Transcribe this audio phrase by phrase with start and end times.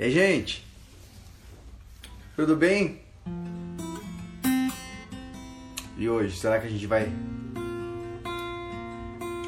[0.00, 0.66] E aí, gente?
[2.34, 3.02] Tudo bem?
[5.98, 7.12] E hoje, será que a gente vai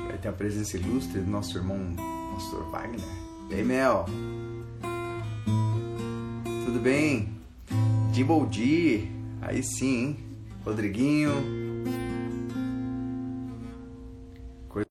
[0.07, 1.97] vai ter a presença ilustre do nosso irmão
[2.35, 3.01] Pastor Wagner?
[3.49, 4.05] E aí, Mel?
[6.67, 7.35] Tudo bem?
[8.13, 9.11] Dimboldi,
[9.41, 10.17] aí sim, hein?
[10.67, 11.33] Rodriguinho.
[14.69, 14.87] Coisa...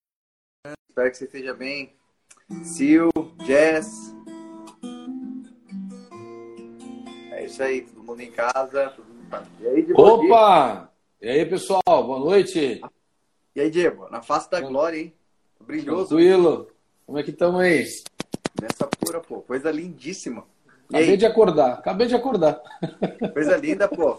[0.90, 1.94] Espero que você esteja bem.
[2.66, 3.14] Sil,
[3.46, 4.01] Jess.
[7.62, 8.94] Aí, todo mundo em casa.
[8.98, 9.48] Mundo...
[9.60, 10.28] E aí, Dimboldi?
[10.28, 10.92] Opa!
[11.22, 12.82] E aí, pessoal, boa noite.
[13.56, 14.10] E aí, Diego?
[14.10, 15.14] Na face da glória, hein?
[15.60, 16.10] Brilhoso.
[16.10, 16.68] Tranquilo?
[17.06, 17.86] Como é que estamos aí?
[18.62, 19.42] Nessa pura, pô.
[19.42, 20.46] Coisa lindíssima.
[20.90, 21.18] E Acabei aí?
[21.18, 22.62] de acordar, acabei de acordar.
[23.34, 24.18] Coisa linda, pô.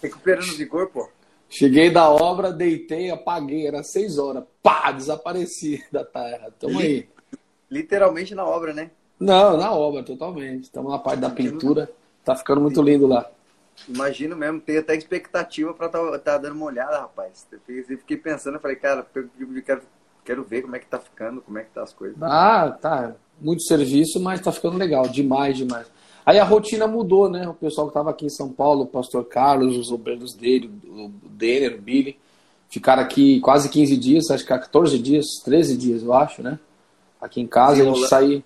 [0.00, 1.08] Recuperando vigor, pô.
[1.48, 4.44] Cheguei da obra, deitei, apaguei, era seis horas.
[4.62, 6.52] Pá, desapareci da terra.
[6.58, 7.08] Tamo aí.
[7.70, 8.90] Literalmente na obra, né?
[9.18, 10.64] Não, na obra, totalmente.
[10.64, 11.90] Estamos na parte da pintura.
[12.28, 13.26] Tá ficando muito lindo lá.
[13.88, 17.46] Imagino mesmo, tem até expectativa pra tá, tá dando uma olhada, rapaz.
[17.50, 17.58] Eu
[17.98, 19.82] fiquei- pensando, eu falei, cara, eu quero,
[20.22, 22.20] quero ver como é que tá ficando, como é que tá as coisas.
[22.20, 23.14] Ah, tá.
[23.40, 25.08] Muito serviço, mas tá ficando legal.
[25.08, 25.86] Demais, demais.
[26.26, 27.48] Aí a rotina mudou, né?
[27.48, 31.10] O pessoal que estava aqui em São Paulo, o pastor Carlos, os obreiros dele, o
[31.30, 32.18] Denner, o Billy,
[32.68, 36.58] ficaram aqui quase 15 dias, acho que 14 dias, 13 dias, eu acho, né?
[37.18, 38.44] Aqui em casa, a gente Desenrolando.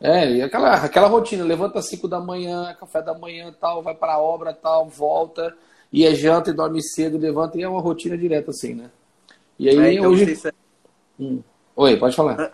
[0.00, 3.94] É, e aquela, aquela rotina, levanta às 5 da manhã, café da manhã tal, vai
[3.94, 5.56] para a obra tal, volta,
[5.92, 8.90] e é janta e dorme cedo, levanta, e é uma rotina direta assim, né?
[9.58, 10.36] E aí É, então hoje.
[10.36, 10.54] vocês-
[11.18, 11.40] Hum.
[11.74, 12.52] Oi, pode falar.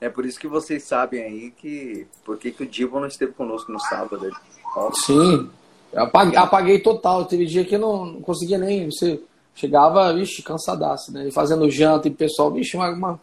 [0.00, 3.32] é por isso que vocês sabem aí que por que, que o Divo não esteve
[3.32, 4.30] conosco no sábado.
[4.74, 5.50] Ó, Sim,
[5.94, 7.26] apaguei, apaguei total.
[7.26, 8.90] Teve dia que eu não, não conseguia nem.
[8.90, 9.20] Você
[9.54, 11.28] chegava, vixe, cansadaço, né?
[11.28, 12.88] E fazendo janta e pessoal, vixe, uma.
[12.90, 13.20] uma...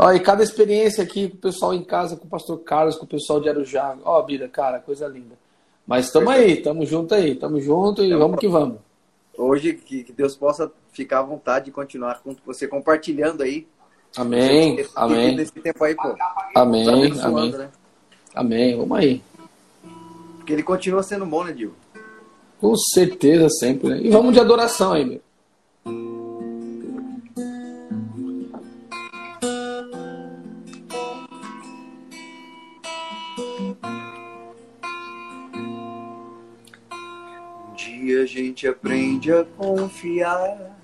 [0.00, 3.04] Ó, e cada experiência aqui com o pessoal em casa, com o pastor Carlos, com
[3.04, 3.96] o pessoal de Arujá.
[4.04, 5.34] Ó, vida, cara, coisa linda.
[5.84, 8.78] Mas estamos aí, estamos junto aí, estamos junto e Tamo vamos que vamos.
[9.36, 13.66] Hoje, que, que Deus possa ficar à vontade de continuar com você compartilhando aí.
[14.16, 16.14] Amém, Esse- amém, tempo aí, pô.
[16.54, 17.68] amém, abençoando, amém, né?
[18.34, 18.76] amém.
[18.76, 19.22] Vamos aí.
[20.36, 21.74] Porque ele continua sendo bom, né, Divo?
[22.60, 23.90] Com certeza, sempre.
[23.90, 24.00] Né?
[24.02, 26.27] E vamos de adoração aí, meu.
[38.18, 40.76] A gente aprende a confiar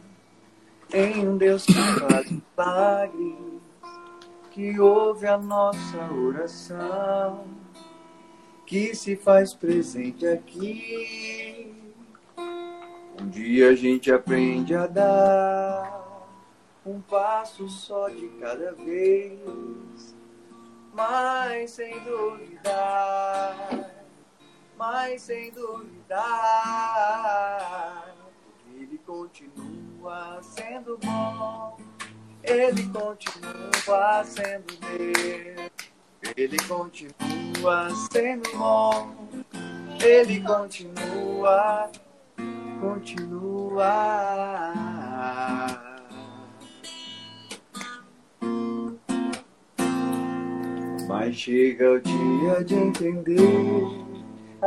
[0.93, 3.61] em um Deus que faz milagres,
[4.51, 7.47] que ouve a nossa oração,
[8.67, 11.75] que se faz presente aqui.
[13.21, 16.29] Um dia a gente aprende a dar
[16.87, 20.15] um passo só de cada vez,
[20.93, 24.04] mas sem duvidar
[24.77, 26.25] mas sem duvidar,
[28.75, 31.79] ele continua sendo bom,
[32.43, 35.71] ele continua sendo Deus,
[36.37, 39.15] ele continua sendo bom,
[40.03, 41.91] ele continua,
[42.81, 43.95] continua.
[51.07, 54.14] Mas chega o dia de entender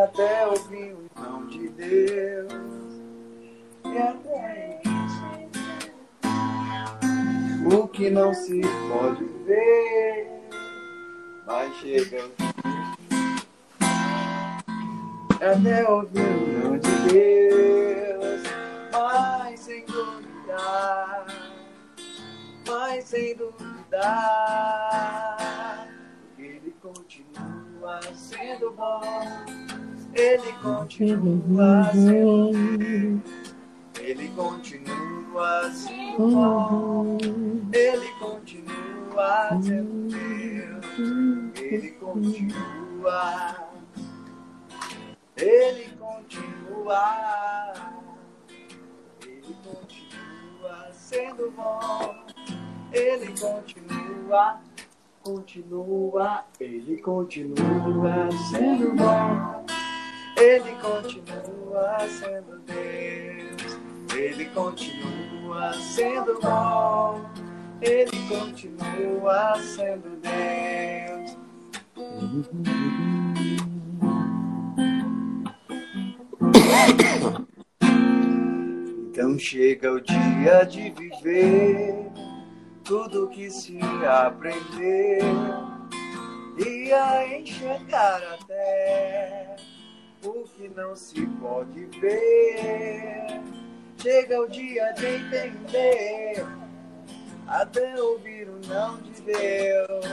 [0.03, 2.53] até ouvir o não de Deus.
[3.85, 4.81] E até
[7.73, 10.27] o que não se pode ver,
[11.45, 12.47] mas chega o dia
[15.41, 18.43] até ouvir o não de Deus,
[18.91, 21.25] mas sem duvidar,
[22.67, 24.77] mas sem duvidar,
[26.37, 29.66] ele continua sendo bom.
[30.17, 33.21] Ele continua sendo
[34.01, 37.17] Ele continua sendo bom.
[37.71, 41.61] Ele continua sendo Deus.
[41.61, 43.69] Ele continua.
[45.37, 47.73] Ele continua.
[49.21, 52.25] Ele continua sendo bom.
[52.91, 54.61] Ele continua.
[55.23, 56.43] Continua.
[56.59, 59.67] Ele continua sendo bom.
[60.37, 63.79] Ele continua sendo Deus.
[64.15, 67.25] Ele continua sendo bom.
[67.81, 71.37] Ele continua sendo Deus.
[79.09, 82.11] Então chega o dia de viver
[82.83, 85.19] tudo que se aprendeu
[86.63, 89.55] e a enxergar até
[90.23, 93.41] o que não se pode ver.
[93.97, 96.45] Chega o dia de entender,
[97.47, 100.05] até ouvir o não de Deus,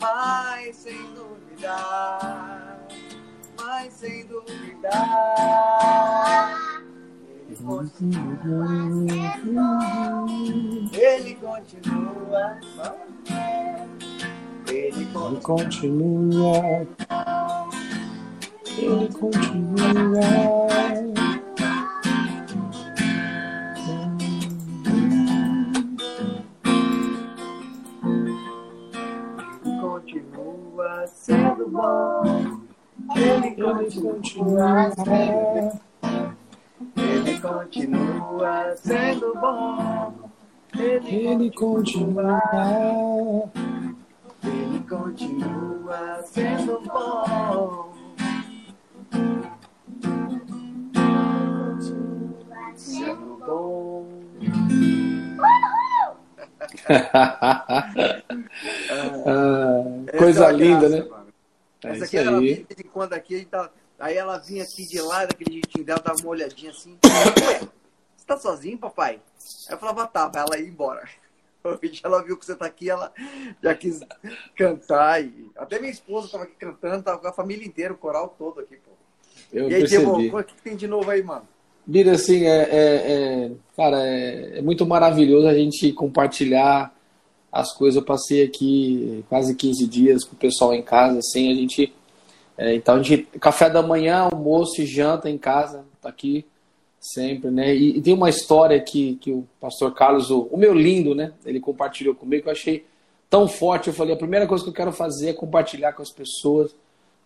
[0.00, 2.86] mas sem duvidar,
[3.56, 4.98] mas sem duvidar.
[7.48, 8.66] Ele continua,
[10.92, 12.58] ele continua,
[14.66, 15.06] ele continua, ele
[15.40, 16.86] continua.
[29.80, 32.60] Continua sendo bom.
[33.16, 35.80] Ele continua sendo.
[36.96, 40.30] Ele continua sendo bom.
[40.78, 42.40] Ele continua.
[44.44, 47.87] Ele continua sendo bom.
[53.48, 54.06] Bom.
[59.26, 61.08] Ah, coisa é linda, graça, né?
[61.08, 61.26] mano.
[61.84, 62.40] É Essa isso aqui ela aí.
[62.40, 65.24] vinha de vez em quando aqui, a gente tá- aí ela vinha aqui de lá,
[65.24, 66.98] daquele jeitinho dela, dava uma olhadinha assim.
[67.46, 67.60] Ué,
[68.16, 69.20] você tá sozinho, papai?
[69.68, 71.08] Aí eu falava, tá, vai ela ir embora.
[71.64, 73.12] Hoje ela viu que você tá aqui, ela
[73.62, 74.00] já quis
[74.56, 75.22] cantar.
[75.22, 75.50] E...
[75.56, 78.76] Até minha esposa tava aqui cantando, tava com a família inteira, o coral todo aqui,
[78.76, 78.90] pô.
[79.52, 80.04] Eu e aí, percebi.
[80.04, 81.46] O que tem de novo aí, mano?
[81.88, 83.12] Bira, assim, é, é-
[83.46, 86.94] é- cara, é, é muito maravilhoso a gente compartilhar
[87.50, 87.96] as coisas.
[87.96, 91.90] Eu passei aqui quase 15 dias com o pessoal em casa, assim, a gente.
[92.58, 93.26] é, então, a gente.
[93.40, 96.44] Café da manhã, almoço e janta em casa, tá aqui
[97.00, 97.74] sempre, né?
[97.74, 101.32] E, e tem uma história que, que o pastor Carlos, o, o meu lindo, né?
[101.46, 102.84] Ele compartilhou comigo, que eu achei
[103.30, 103.88] tão forte.
[103.88, 106.74] Eu falei: a primeira coisa que eu quero fazer é compartilhar com as pessoas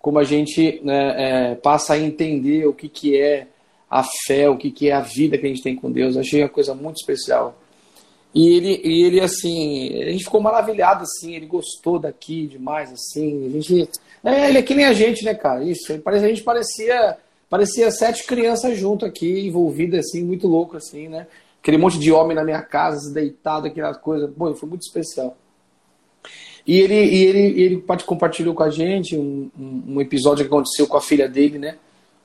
[0.01, 3.47] como a gente né, é, passa a entender o que, que é
[3.93, 6.15] a fé, o que, que é a vida que a gente tem com Deus.
[6.15, 7.55] Eu achei uma coisa muito especial.
[8.35, 13.47] E ele, e ele assim, a gente ficou maravilhado, assim, ele gostou daqui demais, assim,
[13.47, 13.89] a gente...
[14.25, 15.63] É, ele é que nem a gente, né, cara?
[15.63, 17.19] Isso, parece- a gente parecia,
[17.51, 21.27] parecia sete crianças junto aqui, envolvidas, assim, muito louco, assim, né?
[21.61, 24.31] Aquele monte de homem na minha casa, deitado, aquelas coisas.
[24.35, 25.37] Bom, foi muito especial.
[26.67, 29.51] E ele, e ele, ele part- compartilhou com a gente um,
[29.87, 31.77] um episódio que aconteceu com a filha dele, né?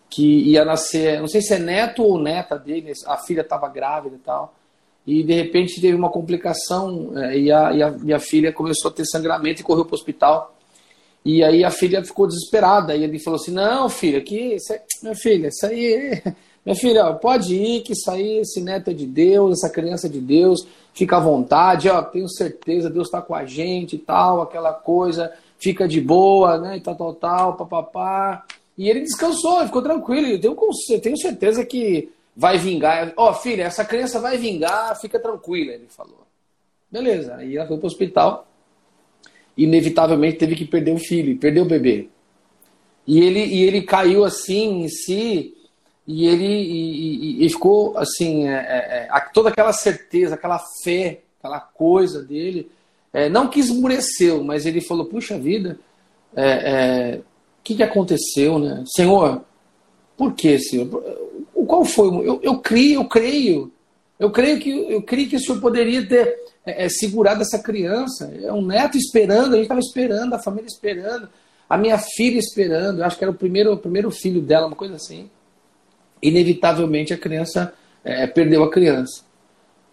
[0.09, 4.15] Que ia nascer, não sei se é neto ou neta dele, a filha estava grávida
[4.15, 4.53] e tal.
[5.07, 7.71] E de repente teve uma complicação eh, e, a,
[8.03, 10.53] e, a, filha começou a ter sangramento e correu para o hospital.
[11.23, 12.93] E aí a filha ficou desesperada.
[12.93, 16.21] E ele falou assim: Não, filha, que isso aí- minha filha, isso aí,
[16.65, 20.07] minha filha, ó, pode ir, que isso aí, esse neto é de Deus, essa criança
[20.07, 23.99] é de Deus, fica à vontade, ó, tenho certeza, Deus está com a gente e
[23.99, 26.77] tal, aquela coisa, fica de boa, né?
[26.77, 28.43] E tal, tal, tal, papapá.
[28.77, 30.27] E ele descansou, ficou tranquilo.
[30.27, 30.55] Eu tenho,
[30.91, 33.13] eu tenho certeza que vai vingar.
[33.17, 36.27] Ó, filha, essa criança vai vingar, fica tranquila, ele falou.
[36.91, 38.47] Beleza, aí ela foi para o hospital
[39.57, 42.07] inevitavelmente teve que perder o filho, perdeu o bebê.
[43.05, 45.55] E ele, e ele caiu assim em si,
[46.05, 51.21] e ele e, e- e ficou assim, é, é, é, toda aquela certeza, aquela fé,
[51.39, 52.69] aquela coisa dele,
[53.11, 55.79] é, não que esmureceu, mas ele falou: Puxa vida,
[56.35, 57.19] é,
[57.67, 58.83] que, que aconteceu, né?
[58.87, 59.41] Senhor,
[60.15, 60.87] por que, Senhor?
[61.67, 62.07] Qual foi?
[62.25, 63.71] Eu, eu creio, eu creio.
[64.17, 68.33] Eu creio que eu creio que o senhor poderia ter é, é, segurado essa criança.
[68.41, 71.29] É um neto esperando, a gente estava esperando, a família esperando,
[71.69, 72.99] a minha filha esperando.
[72.99, 75.29] Eu acho que era o primeiro, o primeiro filho dela, uma coisa assim.
[76.21, 79.23] Inevitavelmente a criança é, perdeu a criança.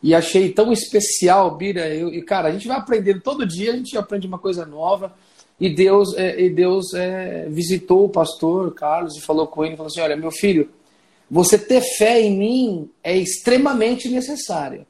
[0.01, 1.89] E achei tão especial, Bira.
[1.89, 5.13] Eu, e cara, a gente vai aprendendo todo dia, a gente aprende uma coisa nova.
[5.61, 9.91] E Deus, é, e Deus é, visitou o pastor Carlos e falou com ele, falou
[9.91, 10.69] assim: olha, meu filho,
[11.31, 14.87] você ter fé em mim é extremamente necessário,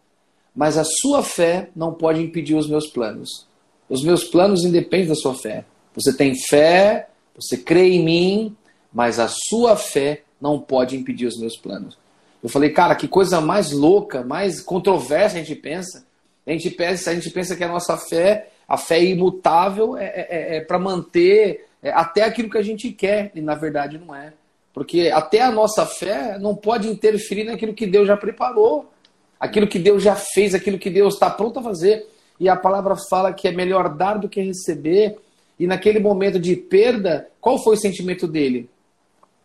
[0.54, 3.47] mas a sua fé não pode impedir os meus planos.
[3.88, 5.64] Os meus planos independem da sua fé.
[5.94, 8.56] Você tem fé, você crê em mim,
[8.92, 11.97] mas a sua fé não pode impedir os meus planos.
[12.42, 16.04] Eu falei, cara, que coisa mais louca, mais controversa a gente pensa.
[16.47, 20.56] A gente pensa, a gente pensa que a nossa fé, a fé imutável, é, é,
[20.56, 24.33] é para manter é, até aquilo que a gente quer, e na verdade não é.
[24.73, 28.90] Porque até a nossa fé não pode interferir naquilo que Deus já preparou,
[29.38, 32.06] aquilo que Deus já fez, aquilo que Deus está pronto a fazer.
[32.40, 35.16] E a palavra fala que é melhor dar do que receber.
[35.61, 38.68] E naquele momento de perda, qual foi o sentimento dele?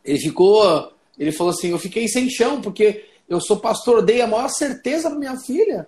[0.03, 4.27] Ele ficou, ele falou assim: Eu fiquei sem chão, porque eu sou pastor, dei a
[4.27, 5.87] maior certeza para minha filha.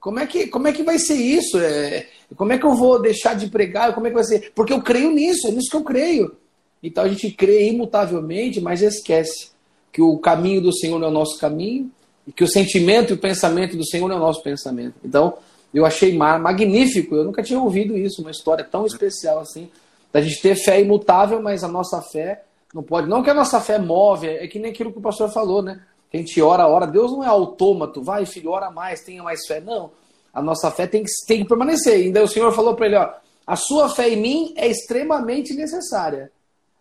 [0.00, 1.58] Como é que, como é que vai ser isso?
[1.58, 3.94] É, como é que eu vou deixar de pregar?
[3.94, 4.52] Como é que vai ser?
[4.54, 6.36] Porque eu creio nisso, é nisso que eu creio.
[6.82, 9.50] Então a gente crê imutavelmente, mas esquece
[9.92, 11.90] que o caminho do Senhor é o nosso caminho
[12.26, 14.94] e que o sentimento e o pensamento do Senhor é o nosso pensamento.
[15.04, 15.34] Então
[15.74, 19.68] eu achei magnífico, eu nunca tinha ouvido isso, uma história tão especial assim,
[20.12, 23.08] da gente ter fé imutável, mas a nossa fé não pode.
[23.08, 25.80] Não que a nossa fé move, é que nem aquilo que o pastor falou, né?
[26.12, 26.86] A gente ora, ora.
[26.86, 29.60] Deus não é autômato, vai, filho, ora mais, tenha mais fé.
[29.60, 29.90] Não.
[30.32, 31.94] A nossa fé tem que, tem que permanecer.
[31.94, 33.10] Ainda o Senhor falou para ele: ó,
[33.46, 36.30] a sua fé em mim é extremamente necessária,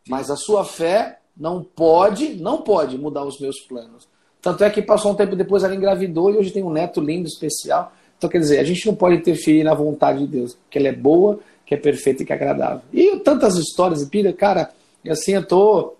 [0.07, 4.07] mas a sua fé não pode, não pode mudar os meus planos.
[4.41, 7.27] Tanto é que passou um tempo depois ela engravidou e hoje tem um neto lindo,
[7.27, 7.91] especial.
[8.17, 10.93] Então, quer dizer, a gente não pode interferir na vontade de Deus, que ela é
[10.93, 12.81] boa, que é perfeita e que é agradável.
[12.91, 14.71] E tantas histórias, Pira, cara,
[15.07, 15.93] assim, eu tô.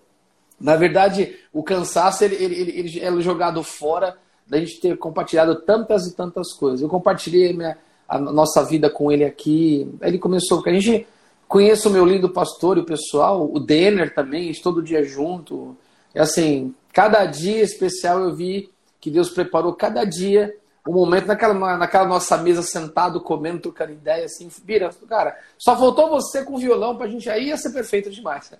[0.60, 5.56] Na verdade, o cansaço ele, ele, ele, ele é jogado fora da gente ter compartilhado
[5.56, 6.80] tantas e tantas coisas.
[6.80, 7.76] Eu compartilhei minha,
[8.08, 9.88] a nossa vida com ele aqui.
[10.00, 11.06] Ele começou, porque a gente
[11.46, 15.76] conhece o meu lindo pastor e o pessoal, o Denner também, todo dia junto.
[16.14, 20.54] É assim, cada dia especial eu vi que Deus preparou cada dia
[20.88, 26.08] um momento naquela, naquela nossa mesa sentado, comendo, trocando ideia, assim, vira, cara, só faltou
[26.08, 28.50] você com o violão pra gente aí ia ser perfeito demais.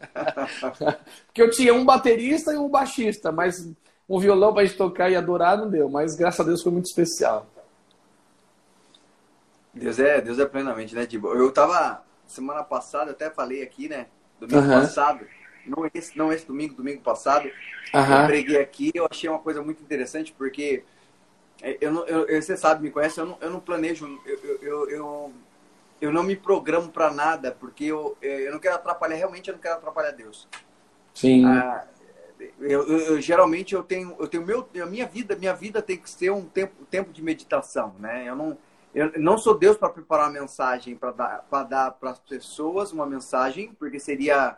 [1.27, 3.67] Porque eu tinha um baterista e um baixista, mas
[4.07, 6.85] um violão pra gente tocar e adorar não deu, mas graças a Deus foi muito
[6.85, 7.47] especial.
[9.73, 11.33] Deus é, Deus é plenamente, né, Dibo?
[11.33, 14.07] Eu tava, semana passada, até falei aqui, né,
[14.39, 14.81] domingo uhum.
[14.81, 15.25] passado,
[15.67, 17.49] não esse, não esse domingo, domingo passado,
[17.95, 18.21] uhum.
[18.21, 20.85] eu preguei aqui, eu achei uma coisa muito interessante, porque
[21.81, 25.33] eu, não, eu, você sabe, me conhece, eu não, eu não planejo, eu, eu, eu,
[26.01, 29.55] eu não me programo para nada, porque eu, é, eu não quero atrapalhar, realmente eu
[29.55, 30.49] não quero atrapalhar Deus.
[31.13, 31.45] Sim.
[31.45, 31.85] Ah,
[32.61, 36.09] eu, eu, geralmente eu tenho, eu tenho meu, a minha vida, minha vida tem que
[36.09, 38.29] ser um tempo, tempo de meditação, né?
[38.29, 38.59] Eu não,
[38.95, 42.93] eu não sou Deus para preparar uma mensagem para dar para dar para as pessoas
[42.93, 44.57] uma mensagem, porque seria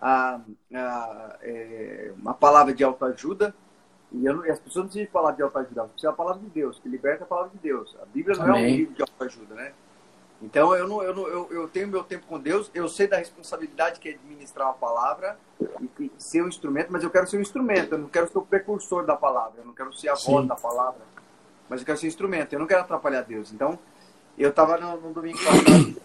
[0.00, 0.40] a,
[0.72, 3.54] a é, uma palavra de autoajuda,
[4.12, 6.48] e, não, e, as pessoas não precisam falar de autoajuda, elas precisam da palavra de
[6.48, 7.96] Deus, que liberta a palavra de Deus.
[8.00, 8.64] A Bíblia não Amém.
[8.64, 9.72] é um livro de autoajuda, né?
[10.40, 13.16] Então eu, não, eu, não, eu, eu tenho meu tempo com Deus, eu sei da
[13.16, 15.38] responsabilidade que é administrar a palavra
[15.98, 18.42] e, ser um instrumento, mas eu quero ser um instrumento, eu não quero ser o
[18.42, 20.32] precursor da palavra, eu não quero ser a Sim.
[20.32, 21.00] voz da palavra,
[21.68, 23.52] mas eu quero ser um instrumento, eu não quero atrapalhar Deus.
[23.52, 23.78] Então
[24.38, 26.00] eu estava no, no, domingo passado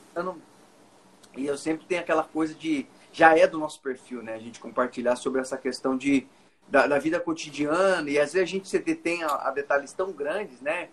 [1.36, 4.33] e eu sempre tenho aquela coisa de, já é do nosso perfil, né?
[4.33, 6.27] A gente compartilhar sobre essa questão de
[6.67, 10.12] da, da, vida cotidiana, e às vezes a gente se detém a, a detalhes tão
[10.12, 10.89] grandes, né?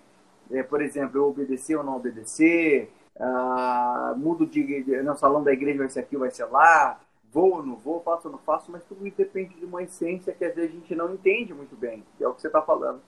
[0.50, 5.78] É, por exemplo, eu obedecer ou não obedecer, ah, mudo de, no salão da igreja
[5.78, 6.98] vai ser aqui, vai ser lá,
[7.32, 10.44] vou ou não vou, faço ou não faço, mas tudo depende de uma essência que
[10.44, 13.00] às vezes a gente não entende muito bem, que é o que você está falando.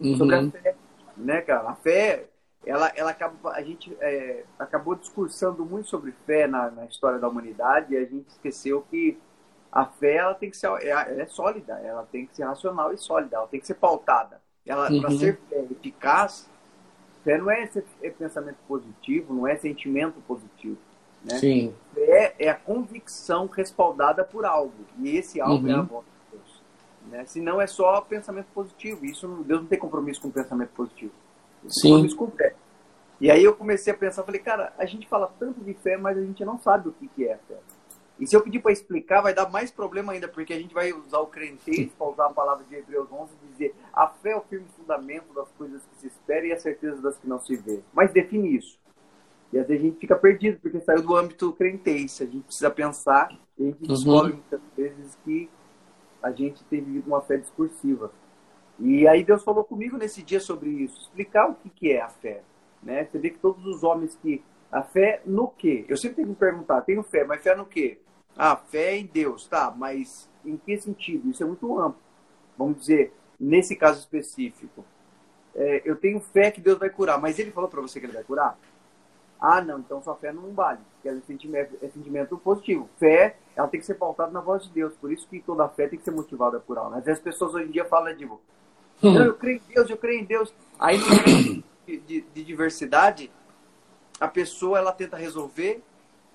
[0.00, 0.16] Uhum.
[0.16, 0.76] Sobre a fé,
[1.16, 1.70] né, cara?
[1.70, 2.26] A fé,
[2.64, 7.28] ela, ela acaba, a gente é, acabou discursando muito sobre fé na, na história da
[7.28, 9.18] humanidade e a gente esqueceu que
[9.74, 12.92] a fé ela tem que ser é, ela é sólida, ela tem que ser racional
[12.92, 14.40] e sólida, ela tem que ser pautada.
[14.64, 15.00] Ela uhum.
[15.00, 16.48] para ser fé eficaz,
[17.24, 17.68] fé não é,
[18.00, 20.78] é, pensamento positivo, não é sentimento positivo,
[21.24, 21.38] né?
[21.40, 21.74] Sim.
[21.92, 25.72] Fé é a convicção respaldada por algo e esse algo uhum.
[25.72, 25.86] é a uhum.
[25.86, 26.62] voz de Deus.
[27.10, 27.24] Né?
[27.26, 31.12] Se não é só pensamento positivo, isso Deus não tem compromisso com pensamento positivo.
[31.68, 31.88] Sim.
[31.88, 32.54] Compromisso com fé.
[33.20, 36.16] E aí eu comecei a pensar, falei, cara, a gente fala tanto de fé, mas
[36.16, 37.56] a gente não sabe o que, que é fé.
[38.18, 40.92] E se eu pedir para explicar, vai dar mais problema ainda, porque a gente vai
[40.92, 44.36] usar o crentez para usar a palavra de Hebreus 11 e dizer a fé é
[44.36, 47.56] o firme fundamento das coisas que se esperam e a certeza das que não se
[47.56, 47.80] vê.
[47.92, 48.78] Mas define isso.
[49.52, 52.20] E às vezes a gente fica perdido, porque saiu do âmbito crentez.
[52.20, 53.28] A gente precisa pensar
[53.58, 53.88] e a gente uhum.
[53.88, 55.50] descobre muitas vezes que
[56.22, 58.12] a gente tem vivido uma fé discursiva.
[58.78, 62.08] E aí Deus falou comigo nesse dia sobre isso, explicar o que, que é a
[62.08, 62.42] fé.
[62.82, 63.04] Né?
[63.04, 65.84] Você vê que todos os homens que a fé no quê?
[65.88, 67.98] Eu sempre tenho que me perguntar, tenho fé, mas fé no quê?
[68.36, 71.30] Ah, fé em Deus, tá, mas em que sentido?
[71.30, 72.00] Isso é muito amplo.
[72.58, 74.84] Vamos dizer, nesse caso específico,
[75.54, 78.12] é, eu tenho fé que Deus vai curar, mas ele falou para você que ele
[78.12, 78.58] vai curar?
[79.40, 82.88] Ah, não, então sua fé não vale, porque é sentimento, é sentimento positivo.
[82.98, 85.86] Fé, ela tem que ser pautada na voz de Deus, por isso que toda fé
[85.86, 86.94] tem que ser motivada por algo.
[86.96, 88.26] Às vezes as pessoas hoje em dia falam de,
[89.02, 90.54] não, eu creio em Deus, eu creio em Deus.
[90.78, 93.30] Aí no de, de, de diversidade,
[94.18, 95.82] a pessoa ela tenta resolver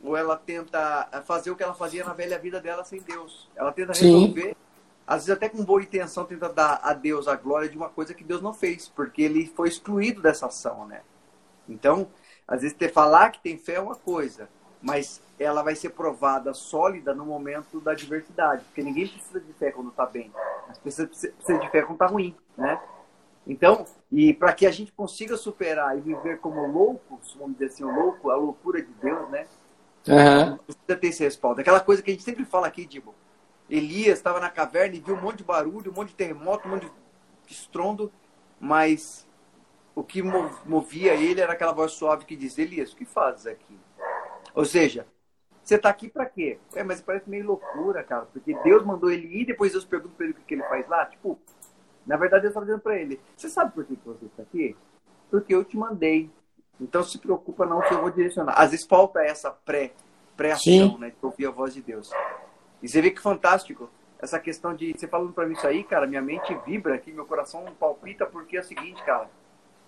[0.04, 3.50] ou ela tenta fazer o que ela fazia na velha vida dela sem Deus.
[3.56, 4.56] Ela tenta resolver, Sim.
[5.06, 8.14] às vezes até com boa intenção, tenta dar a Deus a glória de uma coisa
[8.14, 11.02] que Deus não fez, porque ele foi excluído dessa ação, né?
[11.68, 12.08] Então,
[12.48, 14.50] às vezes ter falar que tem fé é uma coisa,
[14.82, 19.72] mas ela vai ser provada sólida no momento da adversidade, porque ninguém precisa de fé
[19.72, 20.32] quando está bem,
[20.68, 22.82] mas precisa, precisa de fé quando está ruim, né?
[23.46, 27.84] Então, e para que a gente consiga superar e viver como loucos, vamos dizer assim,
[27.84, 29.48] o louco, a loucura de Deus, né?
[30.10, 30.58] Uhum.
[30.58, 31.62] Precisa ter esse respaldo.
[31.62, 33.14] Aquela coisa que a gente sempre fala aqui, Dibo.
[33.70, 36.72] Elias estava na caverna e viu um monte de barulho, um monte de terremoto, um
[36.72, 36.88] monte
[37.46, 38.12] de estrondo,
[38.60, 39.28] mas
[39.94, 43.78] o que movia ele era aquela voz suave que diz: Elias, o que fazes aqui?
[44.56, 45.06] Ou seja,
[45.64, 46.58] você está aqui para quê?
[46.74, 50.26] É, mas parece meio loucura, cara, porque Deus mandou ele ir, depois Deus pergunta para
[50.26, 51.06] ele o que ele faz lá.
[51.06, 51.40] Tipo,
[52.08, 54.76] na verdade, Deus está dizendo para ele: Você sabe por que você está aqui?
[55.30, 56.32] Porque eu te mandei.
[56.80, 58.54] Então se preocupa não que eu vou direcionar.
[58.54, 59.92] Às vezes falta essa pré,
[60.38, 61.10] pré-ação, né?
[61.10, 62.10] De ouvir a voz de Deus.
[62.82, 63.90] E você vê que fantástico.
[64.22, 67.26] Essa questão de você falando para mim isso aí, cara, minha mente vibra aqui, meu
[67.26, 69.30] coração palpita, porque é o seguinte, cara.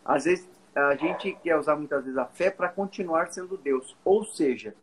[0.05, 3.95] Às vezes a gente quer usar muitas vezes a fé para continuar sendo Deus.
[4.05, 4.73] Ou seja,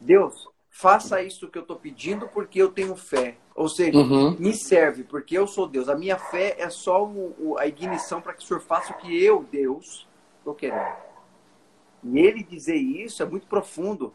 [0.00, 3.36] Deus, faça isso que eu estou pedindo porque eu tenho fé.
[3.54, 4.36] Ou seja, uhum.
[4.38, 5.88] me serve porque eu sou Deus.
[5.88, 8.96] A minha fé é só o, o, a ignição para que o Senhor faça o
[8.98, 10.06] que eu, Deus,
[10.38, 11.05] estou querendo.
[12.12, 14.12] E ele dizer isso é muito profundo.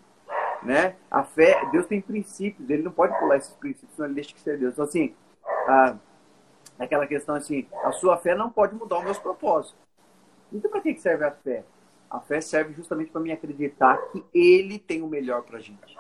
[0.63, 0.95] Né?
[1.09, 4.41] A fé, Deus tem princípios, ele não pode pular esses princípios, senão ele deixa de
[4.41, 4.73] ser Deus.
[4.73, 5.15] Então, assim,
[5.67, 5.95] a,
[6.77, 9.79] aquela questão assim, a sua fé não pode mudar os meus propósitos.
[10.53, 11.63] Então, para que serve a fé?
[12.09, 15.97] A fé serve justamente para me acreditar que Ele tem o melhor para a gente.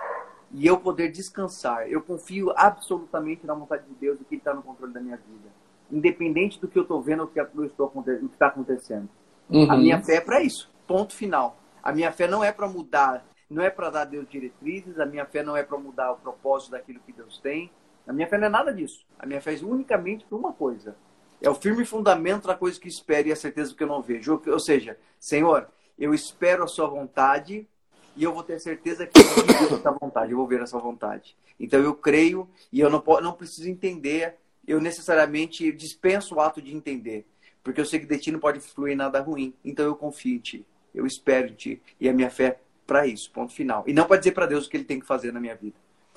[0.51, 1.89] E eu poder descansar.
[1.89, 5.15] Eu confio absolutamente na vontade de Deus e que Ele está no controle da minha
[5.15, 5.49] vida.
[5.89, 9.09] Independente do que eu estou vendo, o que está acontecendo.
[9.49, 9.71] Uhum.
[9.71, 10.69] A minha fé é para isso.
[10.85, 11.57] Ponto final.
[11.83, 15.05] A minha fé não é para mudar, não é para dar a Deus diretrizes, a
[15.05, 17.71] minha fé não é para mudar o propósito daquilo que Deus tem.
[18.07, 19.05] A minha fé não é nada disso.
[19.19, 20.95] A minha fé é unicamente para uma coisa:
[21.41, 24.01] é o firme fundamento da coisa que espero e a certeza do que eu não
[24.01, 24.41] vejo.
[24.47, 27.67] Ou seja, Senhor, eu espero a sua vontade
[28.15, 30.79] e eu vou ter certeza que eu vou essa vontade, eu vou ver a sua
[30.79, 31.35] vontade.
[31.59, 34.35] Então eu creio e eu não, não preciso entender,
[34.67, 37.25] eu necessariamente dispenso o ato de entender,
[37.63, 39.53] porque eu sei que de ti não pode fluir nada ruim.
[39.63, 43.31] Então eu confio em ti, eu espero em ti e a minha fé para isso,
[43.31, 43.83] ponto final.
[43.87, 45.75] E não para dizer para Deus o que ele tem que fazer na minha vida.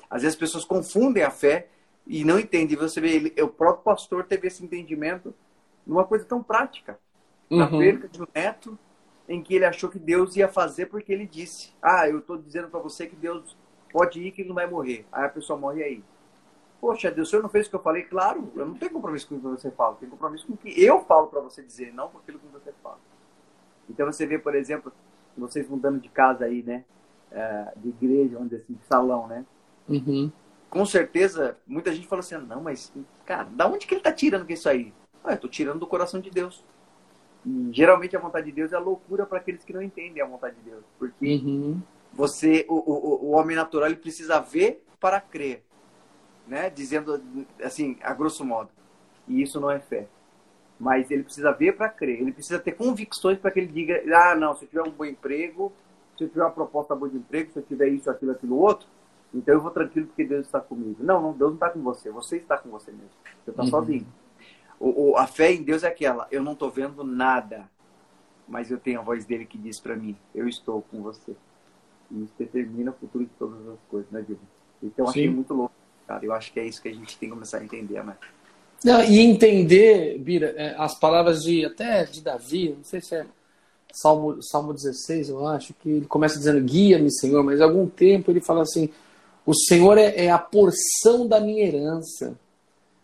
[0.09, 1.67] Às vezes as pessoas confundem a fé
[2.05, 2.75] e não entende.
[2.75, 5.33] Você vê, ele, o próprio pastor teve esse entendimento
[5.85, 6.99] numa coisa tão prática.
[7.49, 7.59] Uhum.
[7.59, 8.77] Na perca de um neto,
[9.27, 12.69] em que ele achou que Deus ia fazer porque ele disse: Ah, eu estou dizendo
[12.69, 13.55] para você que Deus
[13.91, 15.05] pode ir, que ele não vai morrer.
[15.11, 16.03] Aí a pessoa morre aí.
[16.81, 18.03] Poxa, Deus, o senhor não fez o que eu falei?
[18.03, 20.83] Claro, eu não tenho compromisso com o que você fala, tenho compromisso com o que
[20.83, 22.99] eu falo para você dizer, não com aquilo que você fala.
[23.89, 24.91] Então você vê, por exemplo,
[25.37, 26.83] vocês mudando de casa aí, né?
[27.31, 29.45] É, de igreja, onde assim, de salão, né?
[29.87, 30.31] Uhum
[30.75, 32.91] com certeza, muita gente fala assim, não, mas,
[33.25, 34.93] cara, da onde que ele está tirando isso aí?
[35.23, 36.65] Ah, eu tô tirando do coração de Deus.
[37.45, 40.57] E, geralmente a vontade de Deus é loucura para aqueles que não entendem a vontade
[40.57, 40.83] de Deus.
[40.99, 41.81] Porque uhum.
[42.11, 45.63] você, o, o, o homem natural, ele precisa ver para crer.
[46.45, 46.69] Né?
[46.69, 47.23] Dizendo,
[47.63, 48.69] assim, a grosso modo.
[49.29, 50.09] E isso não é fé.
[50.79, 52.21] Mas ele precisa ver para crer.
[52.21, 55.05] Ele precisa ter convicções para que ele diga, ah, não, se eu tiver um bom
[55.05, 55.71] emprego,
[56.17, 58.87] se eu tiver uma proposta boa de emprego, se eu tiver isso, aquilo, aquilo, outro,
[59.33, 61.03] então eu vou tranquilo porque Deus está comigo.
[61.03, 62.09] Não, não Deus não está com você.
[62.09, 63.09] Você está com você mesmo.
[63.43, 63.69] Você está uhum.
[63.69, 64.07] sozinho.
[64.79, 66.27] O, o, a fé em Deus é aquela.
[66.31, 67.69] Eu não estou vendo nada,
[68.47, 71.35] mas eu tenho a voz dele que diz para mim: Eu estou com você.
[72.11, 74.41] E isso determina o futuro de todas as coisas, né, Diego?
[74.81, 75.73] Então eu achei muito louco,
[76.07, 76.23] cara.
[76.23, 78.15] Eu acho que é isso que a gente tem que começar a entender, né?
[78.85, 83.25] Não, e entender, Bira, é, as palavras de até de Davi, não sei se é
[83.91, 88.29] Salmo, Salmo 16, eu acho, que ele começa dizendo, guia-me, Senhor, mas há algum tempo
[88.29, 88.91] ele fala assim,
[89.43, 92.37] o Senhor é, é a porção da minha herança.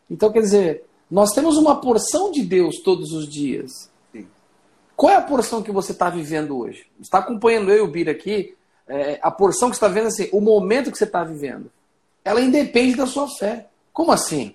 [0.07, 3.89] Então, quer dizer, nós temos uma porção de Deus todos os dias.
[4.11, 4.27] Sim.
[4.95, 6.85] Qual é a porção que você está vivendo hoje?
[6.99, 8.55] Está acompanhando eu e o Bira aqui,
[8.87, 11.71] é, a porção que você está vendo, assim, o momento que você está vivendo.
[12.23, 13.67] Ela independe da sua fé.
[13.91, 14.53] Como assim?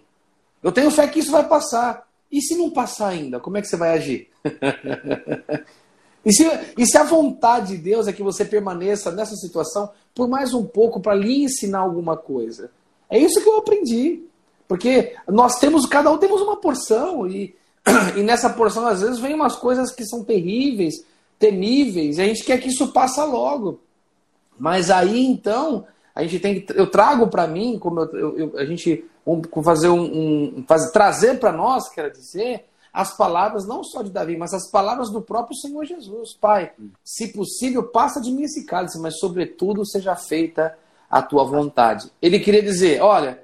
[0.62, 2.07] Eu tenho fé que isso vai passar.
[2.31, 4.29] E se não passar ainda, como é que você vai agir?
[6.25, 6.45] e, se,
[6.77, 10.64] e se a vontade de Deus é que você permaneça nessa situação, por mais um
[10.64, 12.71] pouco para lhe ensinar alguma coisa.
[13.09, 14.23] É isso que eu aprendi.
[14.69, 17.55] Porque nós temos, cada um temos uma porção, e,
[18.16, 20.95] e nessa porção às vezes vem umas coisas que são terríveis,
[21.38, 23.81] temíveis, e a gente quer que isso passe logo.
[24.59, 26.73] Mas aí então, a gente tem que.
[26.73, 31.40] Eu trago para mim, como eu, eu, a gente um, fazer um, um fazer, trazer
[31.40, 35.56] para nós, quero dizer, as palavras não só de Davi, mas as palavras do próprio
[35.56, 36.32] Senhor Jesus.
[36.32, 36.72] Pai,
[37.04, 40.78] se possível, passa de mim esse cálice, mas sobretudo seja feita
[41.10, 42.10] a tua vontade.
[42.22, 43.42] Ele queria dizer, olha,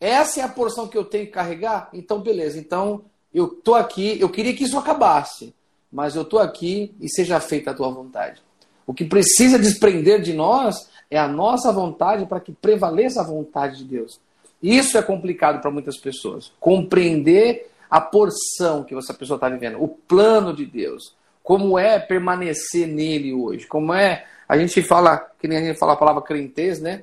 [0.00, 1.88] essa é a porção que eu tenho que carregar?
[1.92, 2.58] Então, beleza.
[2.58, 5.54] Então, eu tô aqui, eu queria que isso acabasse,
[5.92, 8.42] mas eu tô aqui e seja feita a tua vontade.
[8.86, 13.78] O que precisa desprender de nós é a nossa vontade para que prevaleça a vontade
[13.78, 14.20] de Deus.
[14.64, 16.50] Isso é complicado para muitas pessoas.
[16.58, 22.88] Compreender a porção que essa pessoa está vivendo, o plano de Deus, como é permanecer
[22.88, 26.80] nele hoje, como é a gente fala, que nem a gente fala a palavra crentez,
[26.80, 27.02] né?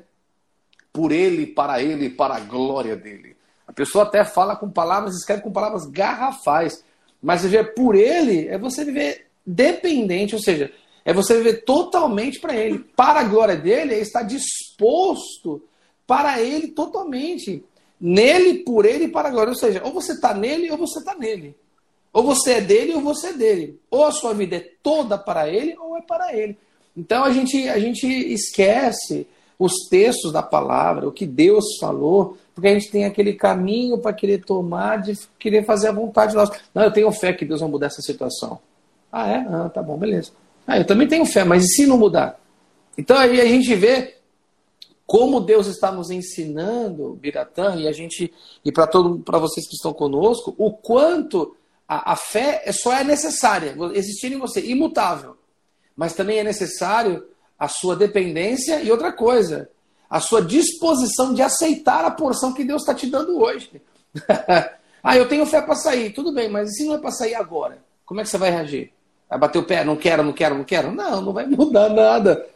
[0.91, 3.37] Por ele, para ele, para a glória dele.
[3.67, 6.83] A pessoa até fala com palavras, escreve com palavras garrafais,
[7.21, 10.71] mas viver por ele é você viver dependente, ou seja,
[11.05, 12.79] é você viver totalmente para ele.
[12.79, 15.61] Para a glória dele é estar disposto
[16.05, 17.63] para ele totalmente.
[17.99, 19.51] Nele, por ele e para a glória.
[19.51, 21.55] Ou seja, ou você está nele ou você está nele.
[22.13, 23.79] Ou você é dele ou você é dele.
[23.89, 26.57] Ou a sua vida é toda para ele ou é para ele.
[26.95, 32.67] Então a gente, a gente esquece os textos da palavra, o que Deus falou, porque
[32.67, 36.59] a gente tem aquele caminho para querer tomar, de querer fazer a vontade nossa.
[36.73, 38.59] Não, eu tenho fé que Deus vai mudar essa situação.
[39.11, 39.45] Ah, é?
[39.47, 40.31] Ah, tá bom, beleza.
[40.65, 42.39] Ah, eu também tenho fé, mas e se não mudar?
[42.97, 44.15] Então aí a gente vê
[45.11, 49.75] como Deus está nos ensinando, Biratã, e a gente e para todo para vocês que
[49.75, 51.53] estão conosco, o quanto
[51.85, 55.35] a, a fé é só é necessária existir em você, imutável.
[55.97, 57.27] Mas também é necessário
[57.59, 59.69] a sua dependência e outra coisa,
[60.09, 63.81] a sua disposição de aceitar a porção que Deus está te dando hoje.
[65.03, 67.35] ah, eu tenho fé para sair, tudo bem, mas e se não é para sair
[67.35, 67.83] agora?
[68.05, 68.93] Como é que você vai reagir?
[69.29, 69.83] Vai bater o pé?
[69.83, 70.89] Não quero, não quero, não quero?
[70.89, 72.47] Não, não vai mudar nada.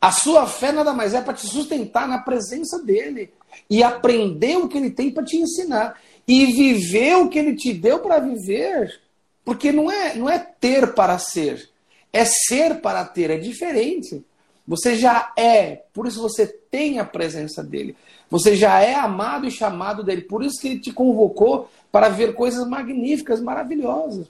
[0.00, 3.32] A sua fé nada mais é para te sustentar na presença dele
[3.68, 7.72] e aprender o que ele tem para te ensinar e viver o que ele te
[7.72, 9.00] deu para viver,
[9.44, 11.70] porque não é, não é ter para ser,
[12.12, 14.24] é ser para ter, é diferente.
[14.66, 17.96] Você já é, por isso você tem a presença dele.
[18.28, 22.34] Você já é amado e chamado dele, por isso que ele te convocou para ver
[22.34, 24.26] coisas magníficas, maravilhosas.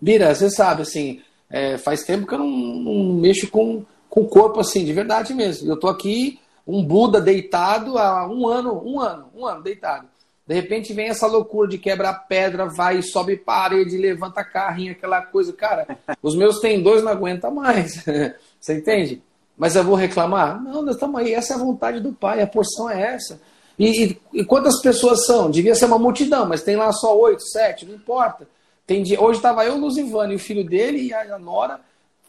[0.00, 4.28] Bira, você sabe, assim, é, faz tempo que eu não, não mexo com, com o
[4.28, 5.70] corpo assim, de verdade mesmo.
[5.70, 10.06] Eu tô aqui, um Buda deitado há um ano, um ano, um ano deitado.
[10.46, 15.52] De repente vem essa loucura de quebrar pedra, vai, sobe parede, levanta carrinho, aquela coisa.
[15.52, 15.86] Cara,
[16.22, 18.02] os meus tem dois, não aguenta mais.
[18.58, 19.22] Você entende?
[19.58, 20.62] Mas eu vou reclamar?
[20.62, 23.40] Não, nós estamos aí, essa é a vontade do Pai, a porção é essa.
[23.78, 25.50] E, e, e, quantas pessoas são?
[25.50, 28.48] Devia ser uma multidão, mas tem lá só oito, sete, não importa.
[28.86, 29.20] Tem dia...
[29.20, 31.78] Hoje estava eu, Luzivane, e o filho dele e a Nora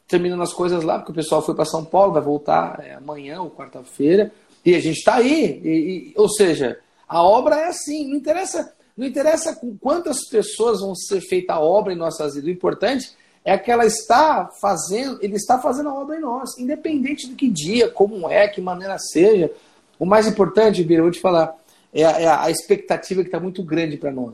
[0.09, 3.41] terminando as coisas lá, porque o pessoal foi para São Paulo, vai voltar é, amanhã
[3.41, 4.31] ou quarta-feira,
[4.65, 5.61] e a gente está aí.
[5.63, 10.81] E, e, ou seja, a obra é assim, não interessa, não interessa com quantas pessoas
[10.81, 12.49] vão ser feita a obra em nossas vidas.
[12.49, 13.11] O importante
[13.45, 17.47] é que ela está fazendo, ele está fazendo a obra em nós, independente do que
[17.47, 19.51] dia, como é, que maneira seja.
[19.99, 21.55] O mais importante, Bira, eu vou te falar,
[21.93, 24.33] é a, é a expectativa que está muito grande para nós.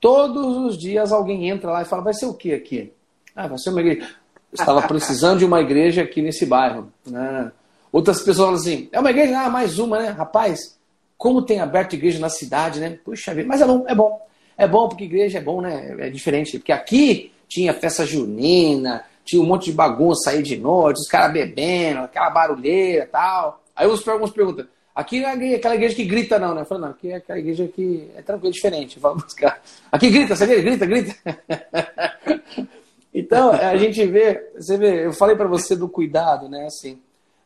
[0.00, 2.92] Todos os dias alguém entra lá e fala, vai ser o que aqui?
[3.34, 4.21] Ah, vai ser uma igreja.
[4.52, 6.92] Estava precisando de uma igreja aqui nesse bairro.
[7.14, 7.50] Ah.
[7.90, 9.40] Outras pessoas falam assim, é uma igreja?
[9.40, 10.08] Ah, mais uma, né?
[10.10, 10.78] Rapaz,
[11.16, 12.98] como tem aberto igreja na cidade, né?
[13.04, 14.26] Puxa vida, mas é bom, é bom.
[14.56, 15.94] É bom porque igreja é bom, né?
[15.98, 16.58] É diferente.
[16.58, 21.32] Porque aqui tinha festa junina, tinha um monte de bagunça aí de noite, os caras
[21.32, 23.62] bebendo, aquela barulheira e tal.
[23.74, 26.62] Aí os alguns perguntam, aqui não é aquela igreja que grita, não, né?
[26.62, 28.98] Eu falo, não, aqui é aquela igreja que é tranquilo, é diferente.
[28.98, 29.62] Vamos buscar.
[29.90, 30.60] Aqui grita, você vê?
[30.60, 31.14] Grita, grita.
[33.14, 36.64] então, a gente vê, você vê, eu falei para você do cuidado, né?
[36.66, 36.98] Assim,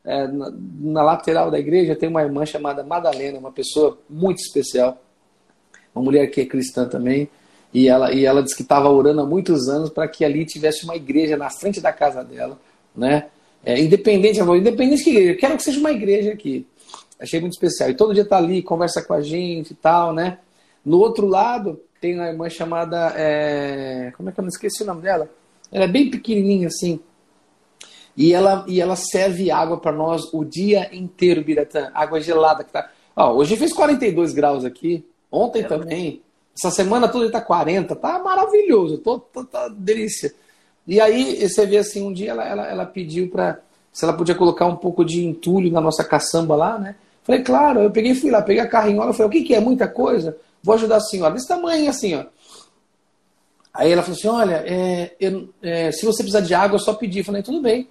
[0.05, 5.03] é, na, na, lateral da igreja tem uma irmã chamada Madalena, uma pessoa muito especial,
[5.93, 7.29] uma mulher que é cristã também,
[7.75, 10.85] e ela, e ela disse que estava orando há muitos anos para que ali tivesse
[10.85, 12.59] uma igreja na frente da casa dela,
[12.95, 13.27] né?
[13.65, 16.65] É, independente, independente que igreja, quero que seja uma igreja aqui.
[17.19, 17.91] Achei muito especial.
[17.91, 20.39] E todo dia tá ali, conversa com a gente e tal, né?
[20.85, 23.13] No outro lado, tem uma irmã chamada.
[23.17, 24.13] É...
[24.17, 25.29] Como é que eu não esqueci o nome dela?
[25.71, 27.01] Ela é bem pequenininha assim.
[28.17, 31.91] E ela, e ela serve água para nós o dia inteiro, Biratã.
[31.93, 32.65] Água gelada.
[32.65, 32.91] que tá.
[33.15, 35.05] Ó, hoje fez 42 graus aqui.
[35.31, 36.23] Ontem é, também.
[36.57, 37.95] Essa semana toda está 40.
[37.97, 38.99] Tá maravilhoso.
[38.99, 40.35] Tô, tô, tá delícia.
[40.87, 43.61] E aí você vê assim, um dia ela, ela, ela pediu para
[43.93, 46.97] se ela podia colocar um pouco de entulho na nossa caçamba lá, né?
[47.25, 49.61] Falei, claro, eu peguei fui lá, peguei a carrinhola, falei, o que, que é?
[49.61, 50.37] Muita coisa?
[50.63, 51.33] Vou ajudar a senhora.
[51.33, 52.25] Desse tamanho assim, ó.
[53.77, 56.95] Aí ela falou assim: olha, é, eu, é, se você precisar de água, é só
[56.95, 57.21] pedir.
[57.21, 57.89] Eu falei, tudo bem.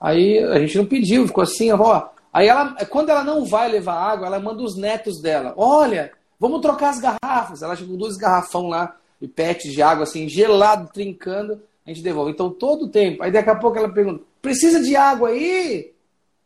[0.00, 2.08] Aí a gente não pediu, ficou assim, ó.
[2.32, 5.54] Aí ela, quando ela não vai levar água, ela manda os netos dela.
[5.56, 7.62] Olha, vamos trocar as garrafas.
[7.62, 12.02] Ela chegou com dois garrafão lá, e pet de água assim, gelado, trincando, a gente
[12.02, 12.32] devolve.
[12.32, 13.22] Então todo o tempo.
[13.22, 15.92] Aí daqui a pouco ela pergunta: precisa de água aí?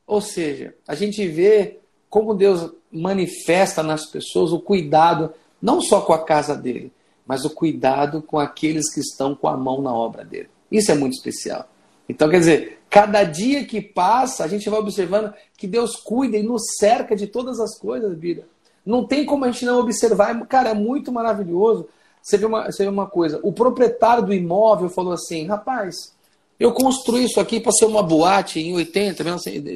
[0.06, 6.12] Ou seja, a gente vê como Deus manifesta nas pessoas o cuidado, não só com
[6.12, 6.90] a casa dele,
[7.28, 10.48] mas o cuidado com aqueles que estão com a mão na obra dele.
[10.72, 11.68] Isso é muito especial.
[12.08, 16.42] Então, quer dizer, cada dia que passa, a gente vai observando que Deus cuida e
[16.42, 18.46] nos cerca de todas as coisas, vida.
[18.84, 20.46] Não tem como a gente não observar.
[20.46, 21.86] Cara, é muito maravilhoso.
[22.22, 26.14] você vê, uma, você vê uma coisa, o proprietário do imóvel falou assim, rapaz,
[26.58, 29.24] eu construí isso aqui para ser uma boate em 80,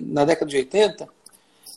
[0.06, 1.06] na década de 80,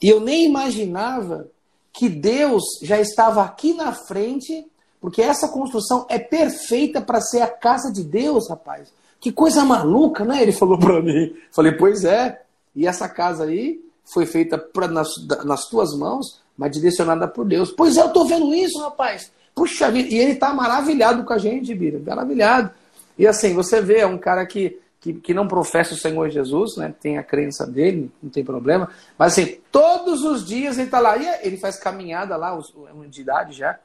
[0.01, 1.47] e eu nem imaginava
[1.91, 4.65] que Deus já estava aqui na frente,
[5.05, 8.91] porque essa construção é perfeita para ser a casa de Deus, rapaz.
[9.19, 10.41] Que coisa maluca, né?
[10.41, 11.31] Ele falou para mim.
[11.51, 12.41] Falei, pois é.
[12.75, 15.09] E essa casa aí foi feita pra, nas,
[15.45, 17.71] nas tuas mãos, mas direcionada por Deus.
[17.71, 19.31] Pois é, eu estou vendo isso, rapaz.
[19.53, 20.09] Puxa vida.
[20.09, 22.01] E ele está maravilhado com a gente, Bira.
[22.03, 22.71] Maravilhado.
[23.15, 26.77] E assim, você vê, é um cara que que, que não professa o Senhor Jesus,
[26.77, 26.91] né?
[26.99, 28.89] tem a crença dele, não tem problema.
[29.19, 33.07] Mas assim, todos os dias ele está lá, e ele faz caminhada lá, é uma
[33.07, 33.77] de idade já,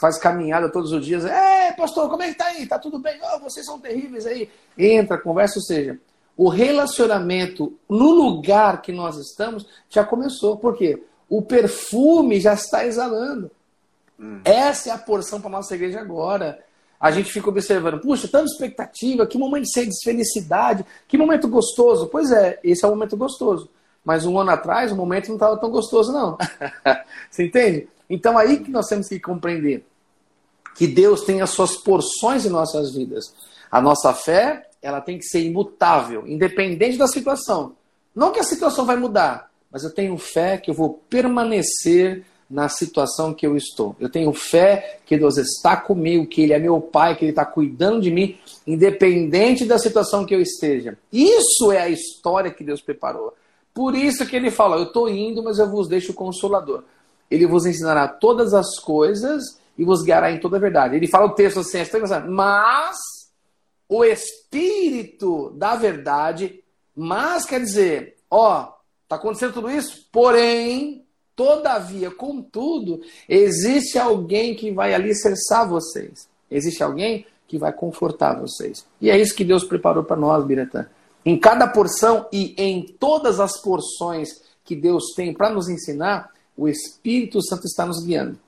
[0.00, 1.24] faz caminhada todos os dias.
[1.24, 2.66] É, pastor, como é que tá aí?
[2.66, 3.18] Tá tudo bem?
[3.22, 4.48] Oh, vocês são terríveis aí.
[4.76, 5.98] Entra, conversa, ou seja,
[6.36, 10.56] o relacionamento no lugar que nós estamos já começou.
[10.56, 11.02] Por quê?
[11.28, 13.50] O perfume já está exalando.
[14.18, 14.40] Hum.
[14.44, 16.62] Essa é a porção para nossa igreja agora
[17.04, 22.06] a gente fica observando, puxa, tanta expectativa, que momento de felicidade, que momento gostoso.
[22.06, 23.68] Pois é, esse é o momento gostoso.
[24.02, 26.38] Mas um ano atrás, o momento não estava tão gostoso, não.
[27.30, 27.88] Você entende?
[28.08, 29.84] Então aí que nós temos que compreender
[30.74, 33.32] que Deus tem as suas porções em nossas vidas.
[33.70, 37.76] A nossa fé, ela tem que ser imutável, independente da situação.
[38.14, 42.68] Não que a situação vai mudar, mas eu tenho fé que eu vou permanecer na
[42.68, 43.96] situação que eu estou.
[43.98, 47.44] Eu tenho fé que Deus está comigo, que Ele é meu Pai, que Ele está
[47.44, 50.96] cuidando de mim, independente da situação que eu esteja.
[51.12, 53.34] Isso é a história que Deus preparou.
[53.72, 56.84] Por isso que Ele fala: Eu estou indo, mas eu vos deixo o Consolador.
[57.30, 60.96] Ele vos ensinará todas as coisas e vos guiará em toda a verdade.
[60.96, 61.78] Ele fala o texto assim,
[62.28, 62.96] mas
[63.88, 66.62] o Espírito da verdade,
[66.94, 71.04] mas quer dizer, ó, está acontecendo tudo isso, porém
[71.36, 76.28] Todavia, contudo, existe alguém que vai alicerçar vocês.
[76.48, 78.86] Existe alguém que vai confortar vocês.
[79.00, 80.86] E é isso que Deus preparou para nós, Biratã.
[81.26, 84.28] Em cada porção e em todas as porções
[84.64, 88.38] que Deus tem para nos ensinar, o Espírito Santo está nos guiando.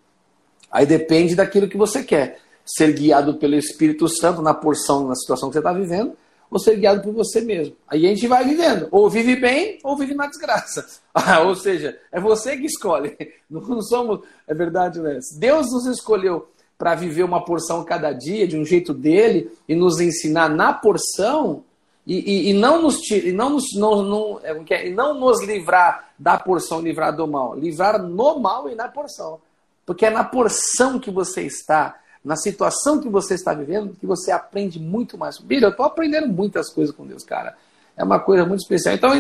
[0.71, 2.41] Aí depende daquilo que você quer.
[2.65, 6.17] Ser guiado pelo Espírito Santo na porção, na situação que você está vivendo,
[6.51, 7.77] ou ser guiado por você mesmo.
[7.87, 8.89] Aí a gente vai vivendo.
[8.91, 10.87] Ou vive bem, ou vive na desgraça.
[11.19, 13.17] Ah, ou seja, é você que escolhe.
[13.49, 14.21] Não somos.
[14.47, 15.19] É verdade, né?
[15.39, 19.99] Deus nos escolheu para viver uma porção cada dia, de um jeito dele, e nos
[19.99, 21.65] ensinar na porção,
[22.07, 26.11] e, e, e não nos e não nos não, não, é, e não nos livrar
[26.19, 27.55] da porção, livrar do mal.
[27.55, 29.41] Livrar no mal e na porção.
[29.85, 34.33] Porque é na porção que você está na situação que você está vivendo, que você
[34.33, 35.39] aprende muito mais.
[35.39, 37.57] Bíblia, eu estou aprendendo muitas coisas com Deus, cara.
[37.97, 38.97] É uma coisa muito especial.
[38.97, 39.13] Então,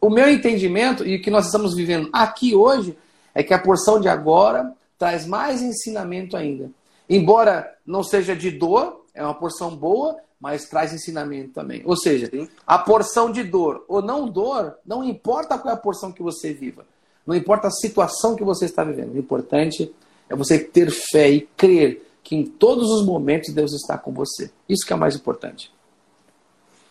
[0.00, 2.96] o meu entendimento e o que nós estamos vivendo aqui hoje
[3.34, 6.70] é que a porção de agora traz mais ensinamento ainda.
[7.10, 11.82] Embora não seja de dor, é uma porção boa, mas traz ensinamento também.
[11.84, 12.30] Ou seja,
[12.66, 16.52] a porção de dor ou não dor, não importa qual é a porção que você
[16.52, 16.86] viva,
[17.26, 19.92] não importa a situação que você está vivendo, o importante
[20.28, 24.50] é você ter fé e crer que em todos os momentos Deus está com você.
[24.68, 25.72] Isso que é o mais importante.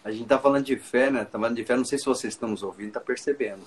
[0.04, 1.26] A gente está falando de fé, né?
[1.26, 3.62] Tá falando de fé, não sei se vocês estão nos ouvindo, tá percebendo.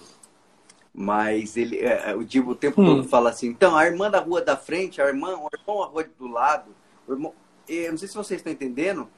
[0.92, 2.86] Mas ele, é, é o Divo o tempo hum.
[2.86, 5.86] todo fala assim, então, a irmã da rua da frente, a irmã, o irmão da
[5.86, 6.70] rua do lado,
[7.06, 7.34] o irmão...
[7.68, 9.08] Eu não sei se vocês estão entendendo,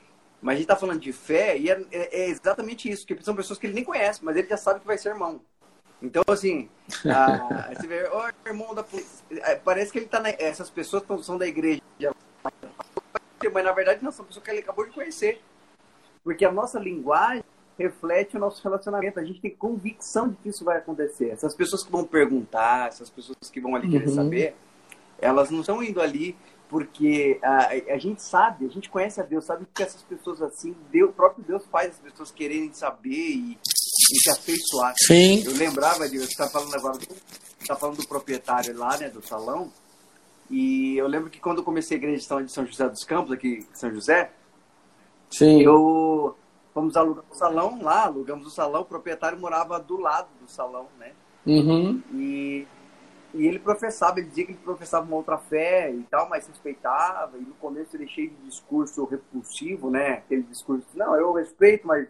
[0.43, 3.35] mas a gente está falando de fé e é, é, é, exatamente isso, que são
[3.35, 5.41] pessoas que ele nem conhece, mas ele já sabe que vai ser irmão.
[6.03, 6.69] Então, assim,
[7.07, 8.85] a, você vê, oh, irmão da
[9.31, 11.81] é, parece que ele tá na, essas pessoas são da igreja
[13.51, 15.41] mas na verdade não, são pessoas que ele acabou de conhecer.
[16.23, 17.43] Porque a nossa linguagem
[17.79, 19.19] reflete o nosso relacionamento.
[19.19, 21.31] A gente tem convicção de que isso vai acontecer.
[21.31, 24.15] Essas pessoas que vão perguntar, essas pessoas que vão ali querer uhum.
[24.15, 24.55] saber,
[25.19, 26.37] elas não estão indo ali
[26.73, 30.75] porque a, a gente sabe, a gente conhece a Deus, sabe que essas pessoas assim,
[30.91, 34.95] Deus, o próprio Deus faz as pessoas quererem saber e, e se afeiçoar.
[34.97, 35.45] Sim.
[35.45, 36.99] Eu lembrava de você está falando agora,
[37.61, 39.71] está falando do proprietário lá, né, do salão.
[40.51, 43.67] E eu lembro que quando eu comecei a igreja de São José dos Campos, aqui
[43.71, 44.33] em São José,
[45.31, 45.61] Sim.
[45.61, 46.35] eu
[46.73, 50.87] fomos alugar o salão lá, alugamos o salão, o proprietário morava do lado do salão,
[50.99, 51.13] né?
[51.45, 52.03] Uhum.
[52.15, 52.67] E,
[53.35, 57.38] e ele professava, ele dizia que ele professava uma outra fé e tal, mas respeitava,
[57.38, 60.14] e no começo ele cheio de discurso repulsivo, né?
[60.14, 62.09] Aquele discurso, não, eu respeito, mas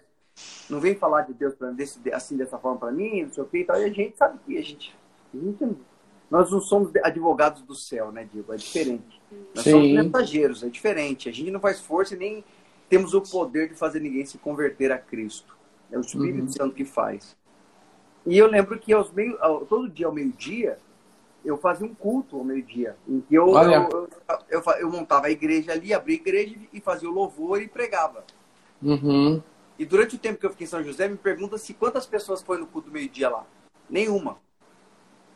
[0.68, 3.46] não vem falar de Deus pra, desse, assim, dessa forma para mim, não sei o
[3.46, 4.96] que e tal, e a gente sabe que a gente,
[5.32, 5.76] a gente
[6.32, 8.54] nós não somos advogados do céu, né, Diego?
[8.54, 9.20] É diferente.
[9.54, 9.72] Nós Sim.
[9.72, 11.28] somos mensageiros, é diferente.
[11.28, 12.44] A gente não faz força e nem
[12.88, 15.54] temos o poder de fazer ninguém se converter a Cristo.
[15.90, 16.48] É o Espírito uhum.
[16.48, 17.36] Santo que faz.
[18.24, 19.36] E eu lembro que aos meio,
[19.68, 20.78] todo dia ao meio-dia,
[21.44, 24.08] eu fazia um culto ao meio-dia, em que eu, eu,
[24.48, 28.24] eu, eu, montava a igreja ali, abria a igreja e fazia o louvor e pregava.
[28.80, 29.42] Uhum.
[29.78, 32.42] E durante o tempo que eu fiquei em São José, me pergunta se quantas pessoas
[32.42, 33.44] foram no culto do meio-dia lá.
[33.90, 34.38] Nenhuma.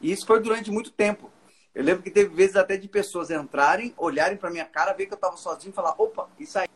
[0.00, 1.30] E isso foi durante muito tempo.
[1.74, 5.12] Eu lembro que teve vezes até de pessoas entrarem, olharem para minha cara, ver que
[5.12, 6.68] eu estava sozinho e falar: opa, isso aí.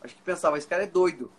[0.00, 1.30] Acho que pensava, esse cara é doido.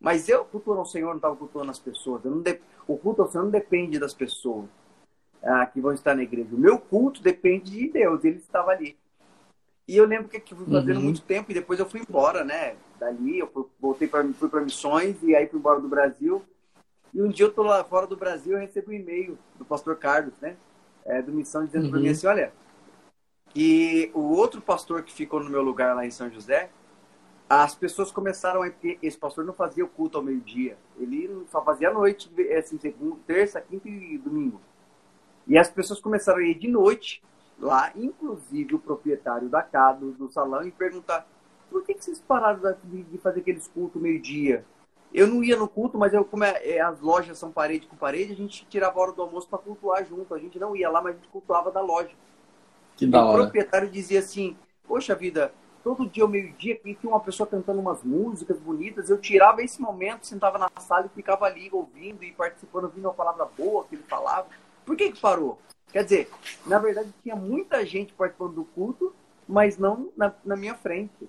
[0.00, 2.24] Mas eu cultuando ao Senhor, não estava cultuando as pessoas.
[2.24, 2.60] Eu não de...
[2.86, 4.66] O culto ao Senhor não depende das pessoas
[5.42, 6.48] ah, que vão estar na igreja.
[6.52, 8.96] O meu culto depende de Deus, ele estava ali.
[9.88, 11.02] E eu lembro que, fui fazendo uhum.
[11.02, 12.76] muito tempo e depois eu fui embora, né?
[12.98, 16.42] Dali, eu voltei para fui para missões e aí fui embora do Brasil.
[17.12, 19.96] E um dia eu tô lá fora do Brasil e recebo um e-mail do pastor
[19.96, 20.56] Carlos, né?
[21.04, 21.90] É, do Missão, dizendo uhum.
[21.90, 22.52] para mim assim: olha,
[23.48, 26.70] que o outro pastor que ficou no meu lugar lá em São José,
[27.48, 28.70] as pessoas começaram a.
[29.02, 33.16] Esse pastor não fazia o culto ao meio-dia, ele só fazia à noite, assim, segunda,
[33.26, 34.60] terça, quinta e domingo.
[35.50, 37.20] E as pessoas começaram a ir de noite
[37.58, 41.26] lá, inclusive o proprietário da casa, do, do salão, e perguntar:
[41.68, 44.64] por que, que vocês pararam de, de fazer aqueles cultos meio-dia?
[45.12, 47.96] Eu não ia no culto, mas eu, como é, é, as lojas são parede com
[47.96, 50.32] parede, a gente tirava a hora do almoço para cultuar junto.
[50.32, 52.12] A gente não ia lá, mas a gente cultuava da loja.
[52.96, 53.40] Que da hora.
[53.40, 57.80] O proprietário dizia assim: Poxa vida, todo dia ao meio-dia aqui tinha uma pessoa cantando
[57.80, 59.10] umas músicas bonitas.
[59.10, 63.14] Eu tirava esse momento, sentava na sala e ficava ali ouvindo e participando, ouvindo uma
[63.14, 64.46] palavra boa que ele falava.
[64.90, 65.56] Por que, que parou?
[65.92, 66.28] Quer dizer,
[66.66, 69.14] na verdade tinha muita gente participando do culto,
[69.46, 71.28] mas não na, na minha frente.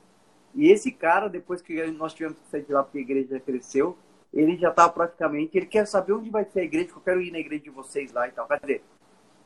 [0.55, 3.95] E esse cara, depois que nós tivemos que sair de lá porque a igreja cresceu,
[4.33, 7.21] ele já estava praticamente, ele quer saber onde vai ser a igreja, que eu quero
[7.21, 8.47] ir na igreja de vocês lá e tal.
[8.47, 8.83] Quer dizer,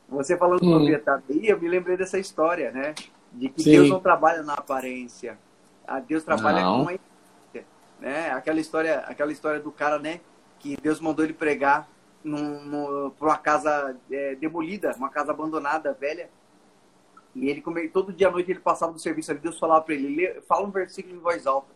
[0.08, 0.76] você falando do hum.
[0.76, 2.94] proprietário aí, eu me lembrei dessa história, né?
[3.34, 3.72] De que Sim.
[3.72, 5.38] Deus não trabalha na aparência.
[5.86, 6.86] A Deus trabalha não.
[6.86, 6.98] com a
[8.00, 8.30] né?
[8.30, 10.20] Aquela história, aquela história do cara, né?
[10.58, 11.86] Que Deus mandou ele pregar
[13.18, 16.28] para uma casa é, demolida, uma casa abandonada, velha.
[17.34, 20.40] E ele, todo dia à noite, ele passava do serviço ali, Deus falava para ele,
[20.42, 21.74] fala um versículo em voz alta.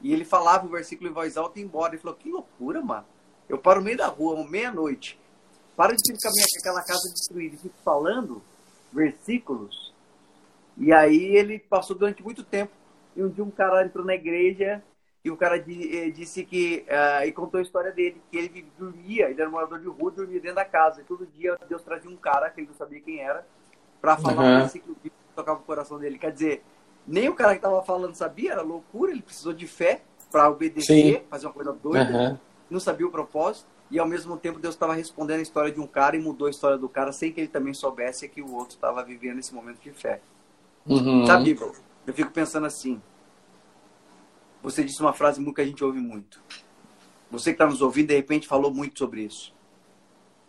[0.00, 1.94] E ele falava o versículo em voz alta e ia embora.
[1.94, 3.06] Ele falou, que loucura, mano.
[3.48, 5.18] Eu paro no meio da rua, meia-noite,
[5.76, 8.42] para de ficar com aquela casa destruída e fico falando
[8.92, 9.92] versículos.
[10.76, 12.72] E aí ele passou durante muito tempo.
[13.14, 14.82] E um dia um cara entrou na igreja
[15.24, 16.84] e o cara eh, disse que.
[16.86, 20.38] Uh, e contou a história dele, que ele dormia, ele era morador de rua, dormia
[20.38, 21.00] dentro da casa.
[21.00, 23.46] E todo dia Deus trazia um cara, que ele não sabia quem era,
[24.02, 24.56] para falar uhum.
[24.56, 26.18] um versículo que tocava o coração dele.
[26.18, 26.62] Quer dizer,
[27.06, 31.20] nem o cara que estava falando sabia, era loucura, ele precisou de fé para obedecer,
[31.20, 31.22] Sim.
[31.30, 32.38] fazer uma coisa doida, uhum.
[32.68, 33.66] não sabia o propósito.
[33.90, 36.50] E ao mesmo tempo Deus estava respondendo a história de um cara e mudou a
[36.50, 39.80] história do cara sem que ele também soubesse que o outro estava vivendo esse momento
[39.80, 40.20] de fé.
[40.86, 41.24] Uhum.
[41.24, 41.58] Sabe,
[42.06, 43.00] eu fico pensando assim,
[44.64, 46.42] você disse uma frase que a gente ouve muito.
[47.30, 49.54] Você que está nos ouvindo, de repente, falou muito sobre isso.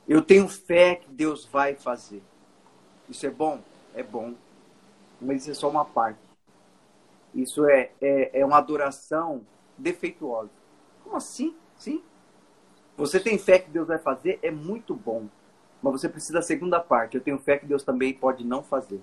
[0.07, 2.23] Eu tenho fé que Deus vai fazer.
[3.09, 3.59] Isso é bom?
[3.93, 4.33] É bom.
[5.19, 6.19] Mas isso é só uma parte.
[7.33, 9.45] Isso é, é, é uma adoração
[9.77, 10.51] defeituosa.
[11.03, 11.53] Como assim?
[11.75, 12.01] Sim.
[12.95, 14.39] Você tem fé que Deus vai fazer?
[14.41, 15.27] É muito bom.
[15.83, 17.17] Mas você precisa da segunda parte.
[17.17, 19.01] Eu tenho fé que Deus também pode não fazer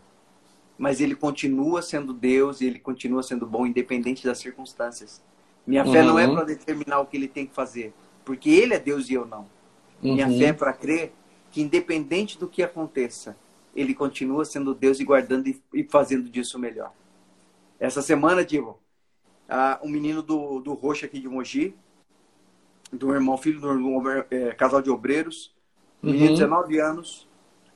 [0.78, 5.22] mas ele continua sendo Deus e ele continua sendo bom, independente das circunstâncias.
[5.66, 5.92] Minha uhum.
[5.92, 6.34] fé não é uhum.
[6.34, 7.92] para determinar o que ele tem que fazer,
[8.24, 9.46] porque ele é Deus e eu não.
[10.02, 10.14] Uhum.
[10.14, 11.12] Minha fé é para crer
[11.50, 13.36] que, independente do que aconteça,
[13.74, 16.92] ele continua sendo Deus e guardando e fazendo disso melhor.
[17.78, 18.78] Essa semana, Diego,
[19.48, 21.74] uh, um menino do, do Roxo aqui de Mogi,
[22.92, 25.54] do irmão, filho do irmão, é, casal de obreiros,
[26.02, 26.86] um menino de 19 uhum.
[26.86, 27.28] anos,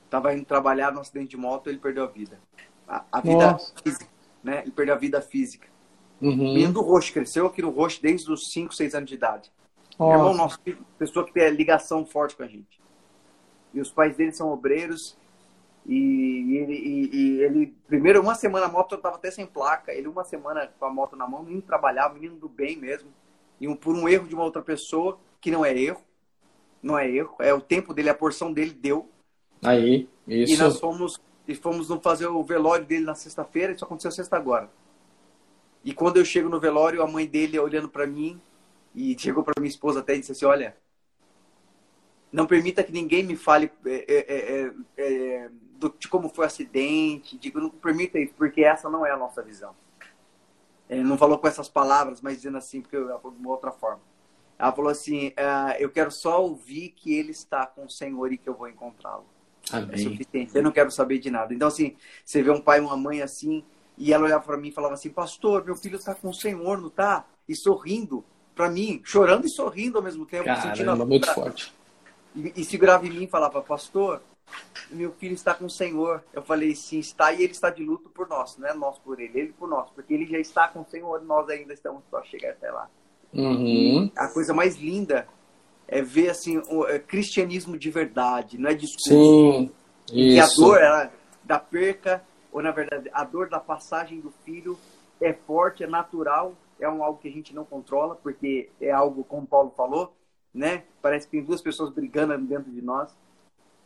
[0.05, 2.39] estava indo trabalhar no acidente de moto, ele perdeu a vida
[2.87, 3.73] a, a vida Nossa.
[3.83, 4.07] física,
[4.43, 4.61] né?
[4.61, 5.67] Ele perdeu a vida física.
[6.21, 6.35] Uhum.
[6.35, 9.51] Menino do Roxo, cresceu aqui no Roxo desde os 5, 6 anos de idade.
[9.99, 10.17] Nossa.
[10.17, 10.59] Irmão nosso,
[10.97, 12.79] pessoa que tem ligação forte com a gente.
[13.73, 15.17] E os pais dele são obreiros.
[15.85, 19.93] E ele, e, e ele primeiro, uma semana a moto estava até sem placa.
[19.93, 23.09] Ele, uma semana com a moto na mão, nem trabalhava, menino do bem mesmo.
[23.59, 26.01] E um, por um erro de uma outra pessoa, que não é erro.
[26.81, 27.35] Não é erro.
[27.39, 29.09] É o tempo dele, a porção dele deu.
[29.63, 30.53] Aí, isso.
[30.53, 34.69] E nós fomos e fomos fazer o velório dele na sexta-feira, isso aconteceu sexta agora.
[35.83, 38.41] E quando eu chego no velório, a mãe dele olhando para mim
[38.93, 40.75] e chegou para minha esposa até e disse assim: Olha,
[42.31, 46.47] não permita que ninguém me fale é, é, é, é do, de como foi o
[46.47, 49.73] acidente, digo, não permita isso, porque essa não é a nossa visão.
[50.89, 53.71] Ele não falou com essas palavras, mas dizendo assim, porque ela falou de uma outra
[53.71, 54.01] forma.
[54.57, 58.37] Ela falou assim: ah, Eu quero só ouvir que ele está com o Senhor e
[58.37, 59.25] que eu vou encontrá-lo.
[59.71, 59.89] Amém.
[59.93, 60.55] É suficiente.
[60.55, 61.53] Eu não quero saber de nada.
[61.53, 63.63] Então, assim, você vê um pai e uma mãe assim,
[63.97, 66.79] e ela olhava para mim e falava assim: Pastor, meu filho está com o Senhor,
[66.79, 67.25] não tá?
[67.47, 68.23] E sorrindo
[68.55, 70.45] para mim, chorando e sorrindo ao mesmo tempo.
[70.45, 71.73] Caramba, sentindo a muito forte.
[72.35, 74.21] E, e segurava em mim e falava: Pastor,
[74.89, 76.23] meu filho está com o Senhor.
[76.33, 79.19] Eu falei, sim, está, e ele está de luto por nós, não é nós por
[79.19, 82.23] ele, ele por nós, porque ele já está com o Senhor, nós ainda estamos só
[82.23, 82.89] chegar até lá.
[83.33, 84.09] Uhum.
[84.15, 85.27] A coisa mais linda
[85.87, 89.09] é ver assim o é, cristianismo de verdade, não é discurso.
[89.09, 89.71] Sim,
[90.05, 90.61] que a isso.
[90.61, 91.11] dor ela,
[91.43, 94.77] da perca, ou na verdade, a dor da passagem do filho
[95.21, 99.23] é forte, é natural, é um algo que a gente não controla, porque é algo,
[99.23, 100.13] como Paulo falou,
[100.53, 100.83] né?
[101.01, 103.15] Parece que tem duas pessoas brigando dentro de nós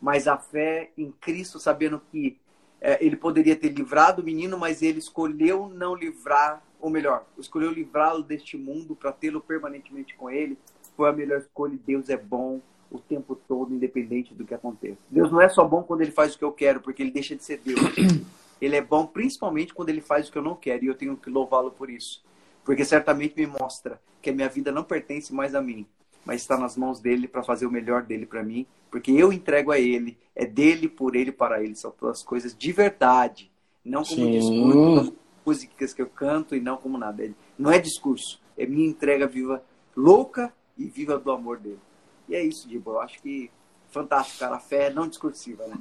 [0.01, 2.39] mas a fé em Cristo, sabendo que
[2.81, 7.71] é, ele poderia ter livrado o menino, mas ele escolheu não livrar, ou melhor, escolheu
[7.71, 10.57] livrá-lo deste mundo para tê-lo permanentemente com ele.
[11.01, 11.75] Foi a melhor escolha.
[11.83, 14.99] Deus é bom o tempo todo, independente do que aconteça.
[15.09, 17.35] Deus não é só bom quando ele faz o que eu quero, porque ele deixa
[17.35, 17.79] de ser Deus.
[18.61, 21.17] Ele é bom principalmente quando ele faz o que eu não quero, e eu tenho
[21.17, 22.23] que louvá-lo por isso.
[22.63, 25.83] Porque certamente me mostra que a minha vida não pertence mais a mim,
[26.23, 29.71] mas está nas mãos dele para fazer o melhor dele para mim, porque eu entrego
[29.71, 33.49] a ele, é dele, por ele, para ele, são todas coisas de verdade,
[33.83, 34.31] não como Sim.
[34.31, 37.27] discurso, músicas que eu canto e não como nada.
[37.57, 39.63] Não é discurso, é minha entrega viva,
[39.95, 41.79] louca e viva do amor dele.
[42.27, 43.49] E é isso, Dibo, eu acho que
[43.89, 45.77] fantástico, cara, a fé é não discursiva, né?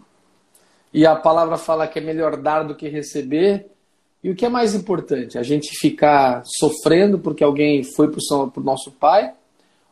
[0.92, 3.70] E a palavra fala que é melhor dar do que receber.
[4.22, 5.38] E o que é mais importante?
[5.38, 8.20] A gente ficar sofrendo porque alguém foi para
[8.56, 9.32] o nosso pai?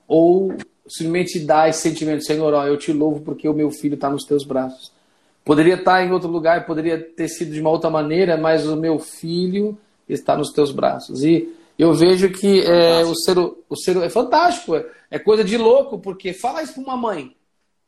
[0.06, 0.54] Ou
[0.88, 4.24] simplesmente dar esse sentimento, Senhor, ó, eu te louvo porque o meu filho está nos
[4.24, 4.92] teus braços.
[5.44, 8.98] Poderia estar em outro lugar, poderia ter sido de uma outra maneira, mas o meu
[8.98, 9.78] filho
[10.08, 11.22] está nos teus braços.
[11.22, 15.56] E eu vejo que é, o, ser, o ser é fantástico, é, é coisa de
[15.56, 17.36] louco, porque fala isso para uma mãe.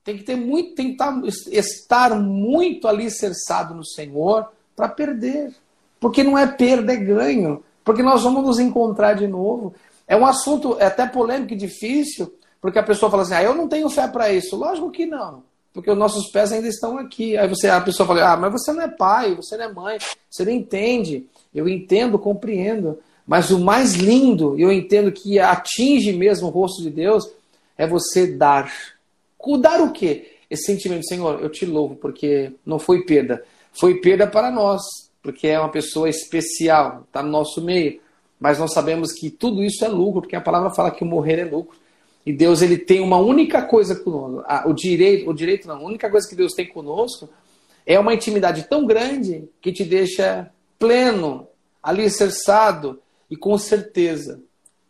[0.05, 1.20] Tem que ter muito, tem que estar,
[1.51, 5.53] estar muito alicerçado no Senhor para perder.
[5.99, 7.62] Porque não é perda, é ganho.
[7.84, 9.74] Porque nós vamos nos encontrar de novo.
[10.07, 13.55] É um assunto é até polêmico e difícil, porque a pessoa fala assim: ah, eu
[13.55, 14.57] não tenho fé para isso.
[14.57, 15.43] Lógico que não.
[15.72, 17.36] Porque os nossos pés ainda estão aqui.
[17.36, 19.99] Aí você, a pessoa fala: ah, mas você não é pai, você não é mãe,
[20.28, 21.26] você não entende.
[21.55, 22.99] Eu entendo, compreendo.
[23.31, 27.31] Mas o mais lindo, eu entendo que atinge mesmo o rosto de Deus,
[27.78, 28.68] é você dar.
[29.61, 30.33] Dar o quê?
[30.51, 33.45] Esse sentimento, Senhor, eu te louvo, porque não foi perda.
[33.72, 34.83] Foi perda para nós,
[35.22, 38.01] porque é uma pessoa especial, está no nosso meio.
[38.41, 41.39] Mas nós sabemos que tudo isso é lucro, porque a palavra fala que o morrer
[41.39, 41.78] é lucro.
[42.26, 44.45] E Deus ele tem uma única coisa conosco.
[44.66, 47.31] O direito, o direito não, a única coisa que Deus tem conosco
[47.87, 50.51] é uma intimidade tão grande que te deixa
[50.81, 51.47] pleno,
[51.81, 53.01] alicerçado
[53.31, 54.41] e com certeza.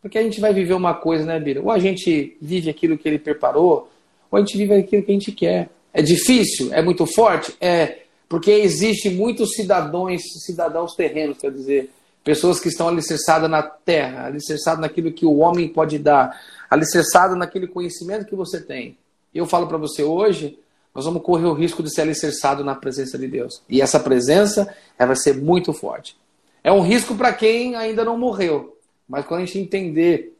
[0.01, 1.61] Porque a gente vai viver uma coisa, né, Bira?
[1.61, 3.89] Ou a gente vive aquilo que ele preparou,
[4.31, 5.69] ou a gente vive aquilo que a gente quer.
[5.93, 6.73] É difícil?
[6.73, 7.55] É muito forte?
[7.61, 7.99] É.
[8.27, 11.91] Porque existe muitos cidadãos, cidadãos terrenos, quer dizer,
[12.23, 16.39] pessoas que estão alicerçadas na terra, alicerçadas naquilo que o homem pode dar,
[16.69, 18.97] alicerçadas naquele conhecimento que você tem.
[19.33, 20.57] Eu falo para você hoje,
[20.95, 23.61] nós vamos correr o risco de ser alicerçado na presença de Deus.
[23.69, 26.15] E essa presença ela vai ser muito forte.
[26.63, 28.77] É um risco para quem ainda não morreu.
[29.07, 30.37] Mas quando a gente entender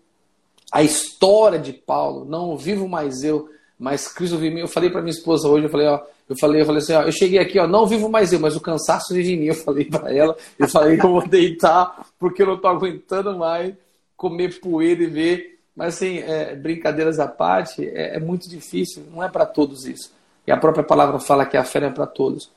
[0.72, 4.62] a história de Paulo, não vivo mais eu, mas Cristo vive em mim.
[4.62, 6.00] Eu falei para minha esposa hoje, eu falei, ó,
[6.30, 8.56] eu falei, eu falei assim, ó, eu cheguei aqui, ó, não vivo mais eu, mas
[8.56, 9.46] o cansaço vive em mim.
[9.48, 13.38] Eu falei para ela, eu falei que eu vou deitar porque eu não tô aguentando
[13.38, 13.74] mais
[14.16, 15.60] comer poeira e ver.
[15.76, 20.14] Mas assim, é, brincadeiras à parte, é, é muito difícil, não é para todos isso.
[20.46, 22.50] E a própria palavra fala que a fé não é para todos.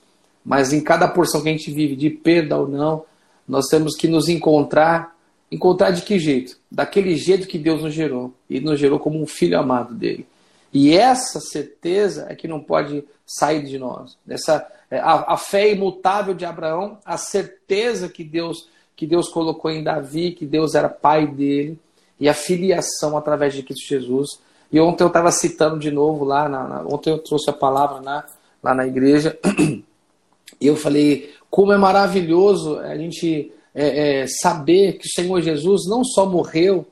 [0.44, 3.04] Mas em cada porção que a gente vive, de perda ou não,
[3.46, 5.14] nós temos que nos encontrar.
[5.50, 6.56] Encontrar de que jeito?
[6.70, 8.32] Daquele jeito que Deus nos gerou.
[8.48, 10.26] E nos gerou como um filho amado dele.
[10.72, 14.18] E essa certeza é que não pode sair de nós.
[14.28, 19.84] Essa, a, a fé imutável de Abraão, a certeza que Deus, que Deus colocou em
[19.84, 21.78] Davi, que Deus era pai dele,
[22.18, 24.40] e a filiação através de Cristo Jesus.
[24.72, 28.00] E ontem eu estava citando de novo lá, na, na, ontem eu trouxe a palavra
[28.00, 28.24] na,
[28.60, 29.38] lá na igreja,
[30.60, 35.86] e eu falei como é maravilhoso a gente é, é, saber que o Senhor Jesus
[35.86, 36.84] não só morreu,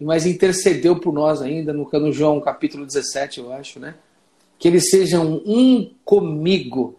[0.00, 3.94] mas intercedeu por nós ainda, no, no João capítulo 17, eu acho, né?
[4.58, 6.96] Que eles sejam um comigo.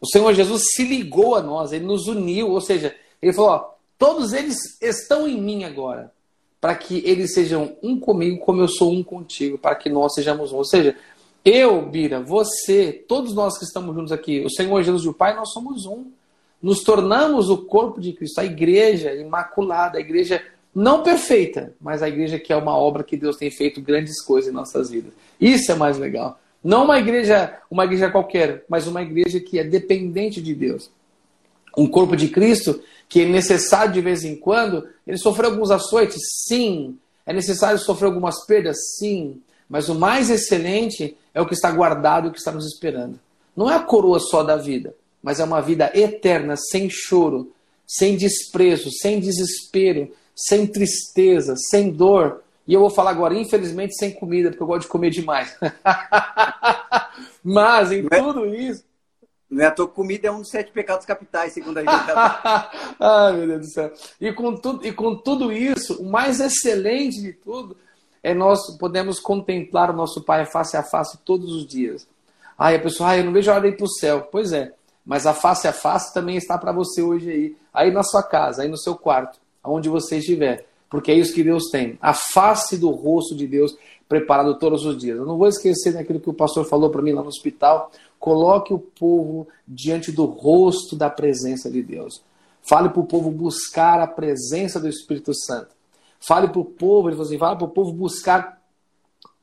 [0.00, 3.70] O Senhor Jesus se ligou a nós, ele nos uniu, ou seja, ele falou: ó,
[3.98, 6.12] todos eles estão em mim agora,
[6.60, 10.52] para que eles sejam um comigo, como eu sou um contigo, para que nós sejamos
[10.52, 10.58] um.
[10.58, 10.94] Ou seja,
[11.44, 15.34] eu, Bira, você, todos nós que estamos juntos aqui, o Senhor Jesus e o Pai,
[15.34, 16.12] nós somos um.
[16.64, 20.42] Nos tornamos o corpo de Cristo, a igreja imaculada, a igreja
[20.74, 24.50] não perfeita, mas a igreja que é uma obra que Deus tem feito grandes coisas
[24.50, 25.12] em nossas vidas.
[25.38, 26.40] Isso é mais legal.
[26.64, 30.90] Não uma igreja, uma igreja qualquer, mas uma igreja que é dependente de Deus.
[31.76, 36.16] Um corpo de Cristo que é necessário de vez em quando, ele sofreu alguns açoites?
[36.46, 36.96] Sim.
[37.26, 38.78] É necessário sofrer algumas perdas?
[38.96, 39.38] Sim.
[39.68, 43.20] Mas o mais excelente é o que está guardado o que está nos esperando.
[43.54, 44.94] não é a coroa só da vida,
[45.24, 47.50] mas é uma vida eterna, sem choro,
[47.86, 52.42] sem desprezo, sem desespero, sem tristeza, sem dor.
[52.68, 55.56] E eu vou falar agora, infelizmente, sem comida, porque eu gosto de comer demais.
[57.42, 58.84] mas em é- tudo isso.
[59.48, 61.90] Não é a tua comida é um dos sete pecados capitais, segundo a gente.
[63.00, 63.92] Ai, meu Deus do céu.
[64.20, 67.76] E com, tudo, e com tudo isso, o mais excelente de tudo
[68.22, 72.06] é nós podemos contemplar o nosso Pai face a face todos os dias.
[72.58, 74.28] Ai, a pessoa, ai, eu não vejo a hora de ir para o céu.
[74.30, 74.72] Pois é,
[75.04, 78.62] mas a face a face também está para você hoje aí, aí na sua casa,
[78.62, 82.78] aí no seu quarto, aonde você estiver, porque é isso que Deus tem, a face
[82.78, 83.76] do rosto de Deus
[84.08, 85.18] preparado todos os dias.
[85.18, 87.90] Eu não vou esquecer daquilo que o pastor falou para mim lá no hospital.
[88.18, 92.22] Coloque o povo diante do rosto da presença de Deus.
[92.62, 95.74] Fale para o povo buscar a presença do Espírito Santo.
[96.20, 98.62] Fale para o povo, ele falou assim, fale para o povo buscar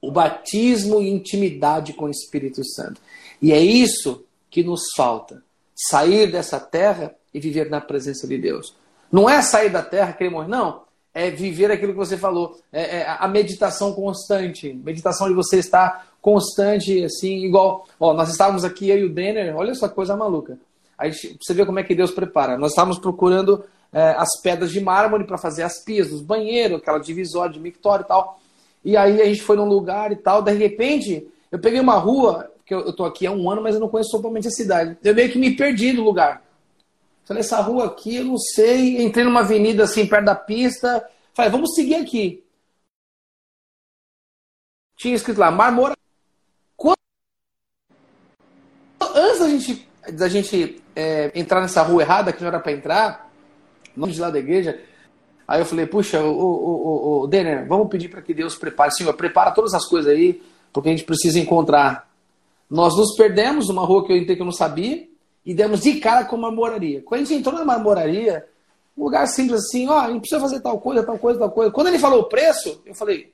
[0.02, 3.00] o batismo e intimidade com o Espírito Santo.
[3.42, 5.44] E é isso que nos falta
[5.90, 8.76] sair dessa terra e viver na presença de Deus.
[9.12, 10.84] Não é sair da terra, morrer, não.
[11.14, 12.58] É viver aquilo que você falou.
[12.72, 14.74] É, é a meditação constante.
[14.74, 17.86] Meditação de você estar constante, assim, igual.
[18.00, 20.58] Ó, nós estávamos aqui, eu e o Denner, olha só que coisa maluca.
[20.98, 22.58] Aí você vê como é que Deus prepara.
[22.58, 27.00] Nós estávamos procurando é, as pedras de mármore para fazer as pias dos banheiros, aquela
[27.00, 28.40] divisória de mictório e tal.
[28.86, 30.42] E aí a gente foi num lugar e tal.
[30.42, 33.82] De repente, eu peguei uma rua porque eu, tô aqui há um ano, mas eu
[33.82, 34.98] não conheço totalmente a cidade.
[35.04, 36.42] Eu meio que me perdi no lugar.
[37.26, 39.04] Falei, essa rua aqui, eu não sei.
[39.04, 41.06] Entrei numa avenida assim, perto da pista.
[41.34, 42.44] Falei, vamos seguir aqui.
[44.96, 45.96] Tinha escrito lá, Marmora.
[46.78, 46.96] Quando...
[49.16, 53.32] Antes da gente, da gente é, entrar nessa rua errada, que não era para entrar,
[53.98, 54.82] de lá da igreja,
[55.46, 58.94] aí eu falei, puxa, o, o Denner, vamos pedir para que Deus prepare.
[58.94, 60.42] Senhor, prepara todas as coisas aí,
[60.72, 62.11] porque a gente precisa encontrar
[62.72, 65.06] nós nos perdemos numa rua que eu entrei que eu não sabia
[65.46, 67.02] e demos de cara com uma marmoraria.
[67.02, 68.48] Quando a gente entrou na marmoraria,
[68.98, 71.52] um lugar simples assim, ó, oh, a gente precisa fazer tal coisa, tal coisa, tal
[71.52, 71.70] coisa.
[71.70, 73.34] Quando ele falou o preço, eu falei,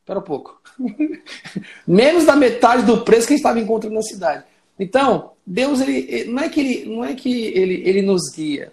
[0.00, 0.58] espera um pouco.
[1.86, 4.44] Menos da metade do preço que a gente estava encontrando na cidade.
[4.78, 8.72] Então, Deus, ele, não é que, ele, não é que ele, ele nos guia.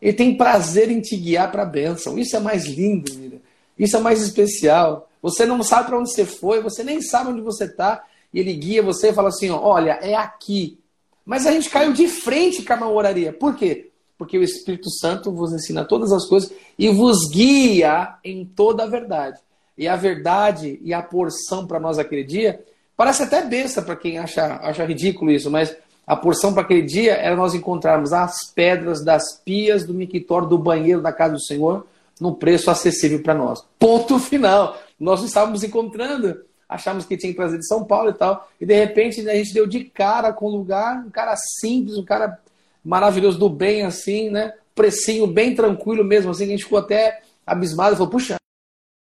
[0.00, 2.16] Ele tem prazer em te guiar para a bênção.
[2.16, 3.40] Isso é mais lindo, vida.
[3.76, 5.10] Isso é mais especial.
[5.20, 8.52] Você não sabe para onde você foi, você nem sabe onde você está e ele
[8.54, 10.78] guia você e fala assim: olha, é aqui.
[11.24, 13.32] Mas a gente caiu de frente com a oraria.
[13.32, 13.90] Por quê?
[14.18, 18.86] Porque o Espírito Santo vos ensina todas as coisas e vos guia em toda a
[18.86, 19.38] verdade.
[19.76, 22.62] E a verdade e a porção para nós aquele dia
[22.96, 25.74] parece até besta para quem acha, acha ridículo isso, mas
[26.06, 30.58] a porção para aquele dia era nós encontrarmos as pedras das pias do mictório do
[30.58, 31.86] banheiro da casa do Senhor
[32.20, 33.64] num preço acessível para nós.
[33.78, 34.78] Ponto final.
[34.98, 38.48] Nós estávamos encontrando achamos que tinha que trazer de São Paulo e tal.
[38.60, 42.04] E de repente a gente deu de cara com o lugar, um cara simples, um
[42.04, 42.38] cara
[42.84, 44.54] maravilhoso do bem, assim, né?
[44.74, 48.36] Precinho bem tranquilo mesmo, assim, a gente ficou até abismado, falou, puxa,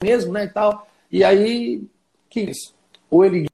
[0.03, 0.45] mesmo, né?
[0.45, 0.87] E tal.
[1.09, 1.81] E aí,
[2.29, 2.73] que isso?
[3.09, 3.47] Ou ele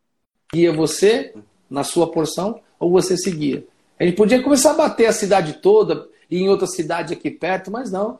[0.51, 1.33] guia você
[1.69, 3.65] na sua porção, ou você seguia.
[3.99, 7.71] A gente podia começar a bater a cidade toda e em outra cidade aqui perto,
[7.71, 8.19] mas não.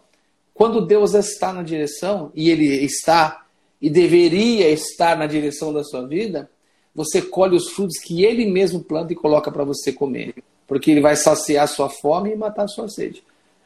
[0.54, 3.47] Quando Deus está na direção, e Ele está
[3.82, 6.50] e deveria estar na direção da sua vida,
[6.94, 10.36] você colhe os frutos que ele mesmo planta e coloca para você comer.
[10.66, 13.24] Porque ele vai saciar a sua fome e matar a sua sede.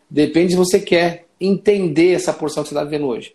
[0.09, 3.34] Depende se você quer entender essa porção que você está vendo hoje.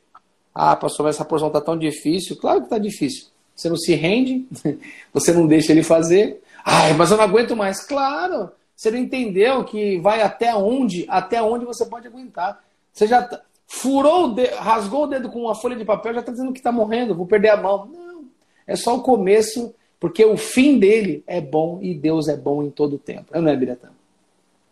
[0.54, 2.36] Ah, pastor, mas essa porção está tão difícil.
[2.36, 3.28] Claro que está difícil.
[3.54, 4.46] Você não se rende,
[5.12, 6.42] você não deixa ele fazer.
[6.64, 7.80] Ai, mas eu não aguento mais.
[7.80, 12.62] Claro, você não entendeu que vai até onde, até onde você pode aguentar.
[12.92, 16.20] Você já, tá, furou o dedo, rasgou o dedo com uma folha de papel, já
[16.20, 17.86] está dizendo que está morrendo, vou perder a mão.
[17.86, 18.24] Não,
[18.66, 22.70] é só o começo, porque o fim dele é bom e Deus é bom em
[22.70, 23.38] todo o tempo.
[23.38, 23.90] Não é, Biratã?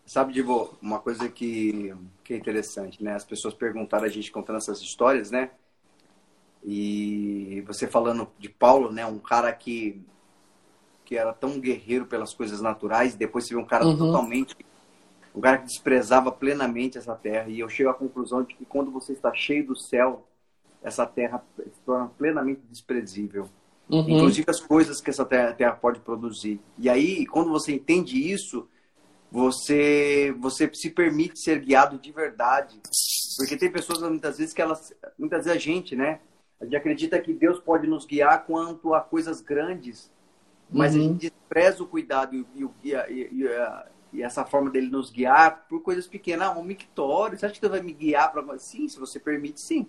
[0.07, 3.15] Sabe, Divo, uma coisa que, que é interessante, né?
[3.15, 5.51] As pessoas perguntaram a gente contando essas histórias, né?
[6.63, 9.05] E você falando de Paulo, né?
[9.07, 10.01] Um cara que,
[11.05, 13.97] que era tão guerreiro pelas coisas naturais, e depois você vê um cara uhum.
[13.97, 14.55] totalmente
[15.35, 17.49] um cara que desprezava plenamente essa terra.
[17.49, 20.27] E eu chego à conclusão de que quando você está cheio do céu,
[20.83, 23.49] essa terra se torna plenamente desprezível.
[23.89, 24.09] Uhum.
[24.09, 26.61] Inclusive as coisas que essa terra, terra, pode produzir.
[26.79, 28.69] E aí, quando você entende isso,
[29.31, 32.81] você você se permite ser guiado de verdade.
[33.37, 36.21] Porque tem pessoas muitas vezes que elas, muitas vezes a gente, né?
[36.61, 40.11] A gente acredita que Deus pode nos guiar quanto a coisas grandes,
[40.71, 41.01] mas uhum.
[41.01, 43.49] a gente despreza o cuidado e, e, e, e,
[44.15, 46.49] e essa forma dele nos guiar por coisas pequenas.
[46.49, 48.57] Ah, um mictório, você acha que Deus vai me guiar para.
[48.59, 49.87] Sim, se você permite, sim.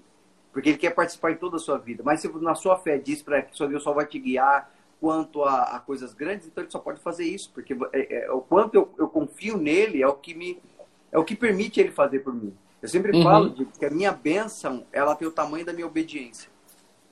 [0.52, 2.02] Porque ele quer participar em toda a sua vida.
[2.04, 5.44] Mas se na sua fé diz para que só Deus só vai te guiar quanto
[5.44, 8.74] a, a, coisas grandes, então ele só pode fazer isso, porque é, é, o quanto
[8.74, 10.60] eu, eu, confio nele é o que me
[11.12, 12.56] é o que permite ele fazer por mim.
[12.82, 13.24] Eu sempre uhum.
[13.24, 16.50] falo de que a minha bênção ela tem o tamanho da minha obediência,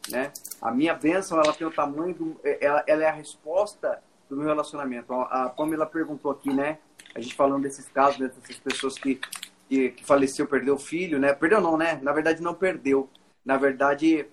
[0.09, 0.31] né?
[0.61, 4.37] A minha bênção ela tem o tamanho do, é, ela, ela é a resposta do
[4.37, 5.13] meu relacionamento.
[5.13, 6.79] A Pamela perguntou aqui, né?
[7.15, 9.19] A gente falando desses casos, dessas pessoas que,
[9.67, 11.33] que, que faleceu, perdeu o filho, né?
[11.33, 11.99] Perdeu não, né?
[12.01, 13.09] Na verdade não perdeu.
[13.45, 14.25] Na verdade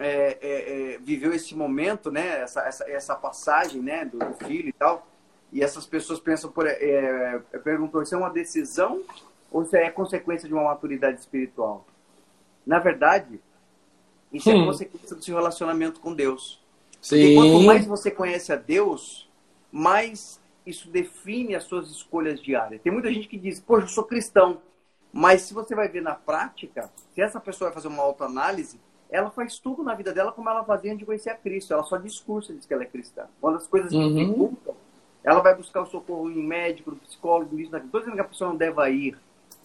[0.00, 2.40] é, é, é, viveu esse momento, né?
[2.40, 4.04] Essa, essa, essa passagem, né?
[4.04, 5.06] Do, do, filho e tal.
[5.52, 9.02] E essas pessoas pensam por, é, é perguntou se é uma decisão
[9.50, 11.86] ou se é consequência de uma maturidade espiritual.
[12.66, 13.40] Na verdade,
[14.32, 14.62] isso hum.
[14.62, 16.60] é consequência do seu relacionamento com Deus.
[17.00, 17.16] Sim.
[17.16, 19.30] Porque quanto mais você conhece a Deus,
[19.70, 22.80] mais isso define as suas escolhas diárias.
[22.82, 24.60] Tem muita gente que diz, poxa, eu sou cristão.
[25.12, 29.30] Mas se você vai ver na prática, se essa pessoa vai fazer uma autoanálise, ela
[29.30, 31.72] faz tudo na vida dela como ela fazia antes de conhecer a Cristo.
[31.72, 33.26] Ela só discursa, diz que ela é cristã.
[33.40, 34.14] Quando as coisas uhum.
[34.14, 34.74] dificultam,
[35.22, 37.88] ela vai buscar o socorro em médico, no psicólogo, isso, naquilo.
[37.88, 39.18] Estou dizendo que a pessoa não deve ir.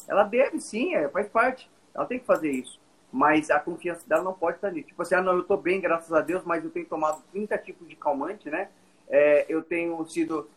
[0.08, 1.70] Ela deve sim, é, faz parte.
[1.94, 2.80] Ela tem que fazer isso.
[3.12, 4.88] Mas a confiança dela não pode estar nisso.
[4.90, 7.58] Tipo assim, ah, não, eu estou bem, graças a Deus, mas eu tenho tomado 30
[7.58, 8.70] tipos de calmante, né?
[9.10, 10.48] É, eu tenho sido.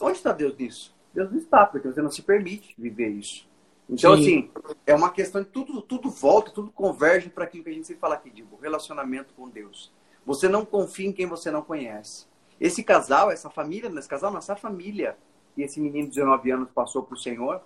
[0.00, 0.94] Onde está Deus nisso?
[1.12, 3.48] Deus não está, porque você não se permite viver isso.
[3.88, 4.22] Então, Sim.
[4.22, 4.50] assim,
[4.86, 8.00] é uma questão de tudo, tudo volta, tudo converge para aquilo que a gente sempre
[8.00, 9.92] fala aqui, de relacionamento com Deus.
[10.24, 12.26] Você não confia em quem você não conhece.
[12.60, 15.16] Esse casal, essa família, nesse casal, nossa família,
[15.56, 17.62] e esse menino de 19 anos passou para o Senhor,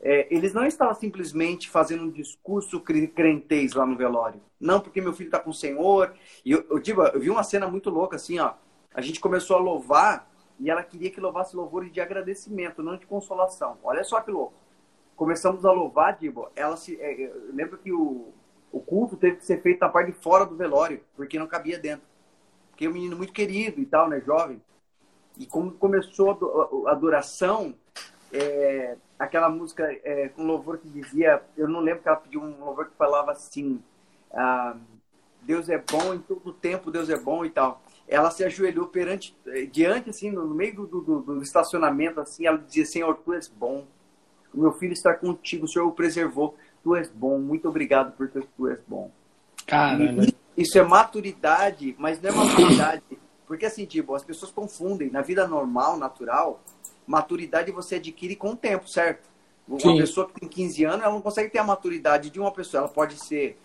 [0.00, 4.40] é, eles não estavam simplesmente fazendo um discurso crentez lá no velório.
[4.60, 6.14] Não, porque meu filho está com o Senhor.
[6.44, 8.54] E eu, eu, digo, eu vi uma cena muito louca, assim, ó.
[8.94, 10.27] A gente começou a louvar
[10.58, 13.78] e ela queria que louvasse louvores de agradecimento, não de consolação.
[13.82, 14.54] Olha só que louco
[15.18, 16.98] começamos a louvar, Dibo, ela se.
[17.00, 18.32] É, é, eu lembro que o,
[18.70, 21.76] o culto teve que ser feito na parte de fora do velório, porque não cabia
[21.76, 22.06] dentro.
[22.70, 24.62] Porque é um menino muito querido e tal, né, jovem.
[25.36, 27.74] E como começou a adoração,
[28.32, 32.64] é, aquela música é, com louvor que dizia, eu não lembro que ela pediu um
[32.64, 33.82] louvor que falava assim,
[34.32, 34.76] ah,
[35.48, 37.82] Deus é bom em todo tempo, Deus é bom e tal.
[38.06, 42.58] Ela se ajoelhou perante, eh, diante, assim, no meio do, do, do estacionamento, assim, ela
[42.58, 43.86] dizia, Senhor, Tu és bom
[44.52, 46.56] o meu filho está contigo, o Senhor o preservou.
[46.82, 49.10] Tu és bom, muito obrigado porque tu és bom.
[49.66, 50.26] Caramba.
[50.56, 53.02] Isso é maturidade, mas não é maturidade.
[53.46, 55.10] Porque assim, tipo, as pessoas confundem.
[55.10, 56.62] Na vida normal, natural,
[57.06, 59.28] maturidade você adquire com o tempo, certo?
[59.68, 59.98] Uma Sim.
[59.98, 62.82] pessoa que tem 15 anos, ela não consegue ter a maturidade de uma pessoa.
[62.82, 63.60] Ela pode ser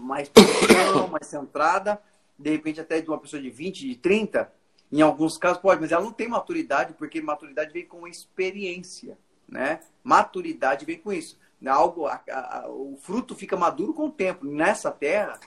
[0.00, 2.00] mais profissional, mais centrada,
[2.38, 4.52] de repente até de uma pessoa de 20, de 30.
[4.92, 9.16] Em alguns casos pode, mas ela não tem maturidade, porque maturidade vem com experiência
[9.52, 9.80] né?
[10.02, 11.38] Maturidade vem com isso.
[11.64, 14.44] Algo, a, a, o fruto fica maduro com o tempo.
[14.44, 15.38] Nessa terra,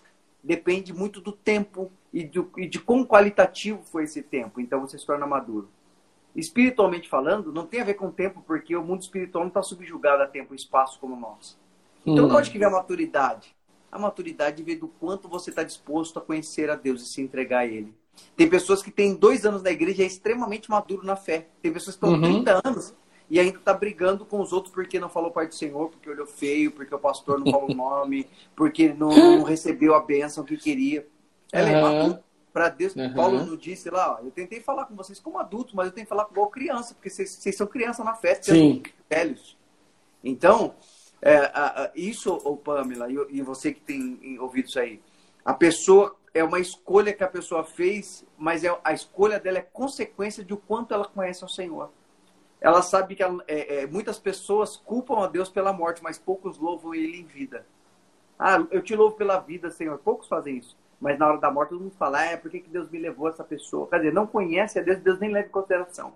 [0.42, 4.62] depende muito do tempo e, do, e de quão qualitativo foi esse tempo.
[4.62, 5.70] Então você se torna maduro.
[6.36, 9.64] Espiritualmente falando, não tem a ver com o tempo, porque o mundo espiritual não está
[9.64, 11.58] subjugado a tempo e espaço como nós.
[12.06, 12.36] Então, hum.
[12.36, 13.56] onde que vem a maturidade?
[13.92, 17.60] A maturidade vem do quanto você está disposto a conhecer a Deus e se entregar
[17.60, 17.94] a Ele.
[18.36, 21.48] Tem pessoas que têm dois anos na igreja e é extremamente maduro na fé.
[21.62, 22.44] Tem pessoas que estão uhum.
[22.44, 22.94] 30 anos
[23.30, 26.28] e ainda está brigando com os outros porque não falou Pai do Senhor, porque olhou
[26.28, 30.58] feio, porque o pastor não falou o nome, porque não, não, recebeu a bênção que
[30.58, 31.08] queria.
[31.52, 32.20] É uhum.
[32.56, 32.96] Para Deus.
[32.96, 33.14] Uhum.
[33.14, 36.06] Paulo não disse lá, ó, eu tentei falar com vocês como adultos, mas eu tenho
[36.06, 39.58] que falar igual criança, porque vocês, vocês são criança na festa, vocês são velhos.
[40.24, 40.76] Então,
[41.22, 45.02] é, a, a, isso, ô Pamela, e, e você que tem ouvido isso aí,
[45.44, 49.62] a pessoa é uma escolha que a pessoa fez, mas é, a escolha dela é
[49.62, 51.92] consequência de o quanto ela conhece o Senhor
[52.66, 56.58] ela sabe que ela, é, é, muitas pessoas culpam a Deus pela morte, mas poucos
[56.58, 57.64] louvam Ele em vida.
[58.40, 60.00] Ah, eu te louvo pela vida, Senhor.
[60.00, 60.76] Poucos fazem isso.
[61.00, 63.00] Mas na hora da morte todo mundo fala, ah, é, por que, que Deus me
[63.00, 63.88] levou essa pessoa?
[63.88, 66.14] Quer dizer, não conhece a Deus, Deus nem leva em consideração.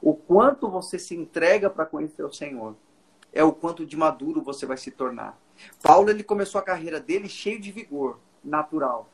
[0.00, 2.74] O quanto você se entrega para conhecer o Senhor
[3.32, 5.38] é o quanto de maduro você vai se tornar.
[5.82, 9.08] Paulo, ele começou a carreira dele cheio de vigor natural.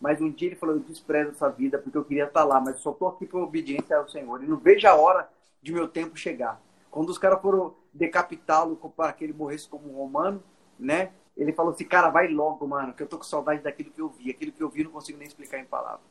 [0.00, 2.78] Mas um dia ele falou, eu desprezo essa vida porque eu queria estar lá, mas
[2.78, 4.42] só estou aqui por obediência ao Senhor.
[4.42, 5.28] E não vejo a hora
[5.60, 6.60] de meu tempo chegar.
[6.90, 10.42] Quando os caras foram decapitá-lo para que ele morresse como um romano,
[10.78, 11.10] né?
[11.38, 14.08] Ele falou assim, cara, vai logo, mano, que eu tô com saudade daquilo que eu
[14.08, 14.30] vi.
[14.30, 16.04] Aquilo que eu vi eu não consigo nem explicar em palavras.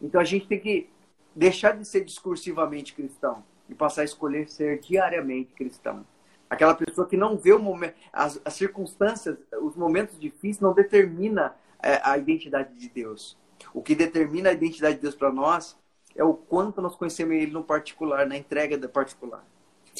[0.00, 0.88] Então a gente tem que
[1.34, 6.06] deixar de ser discursivamente cristão e passar a escolher ser diariamente cristão.
[6.48, 11.54] Aquela pessoa que não vê o momento, as, as circunstâncias, os momentos difíceis não determina
[11.82, 13.36] é, a identidade de Deus.
[13.74, 15.76] O que determina a identidade de Deus para nós
[16.14, 19.44] é o quanto nós conhecemos ele no particular, na entrega da particular.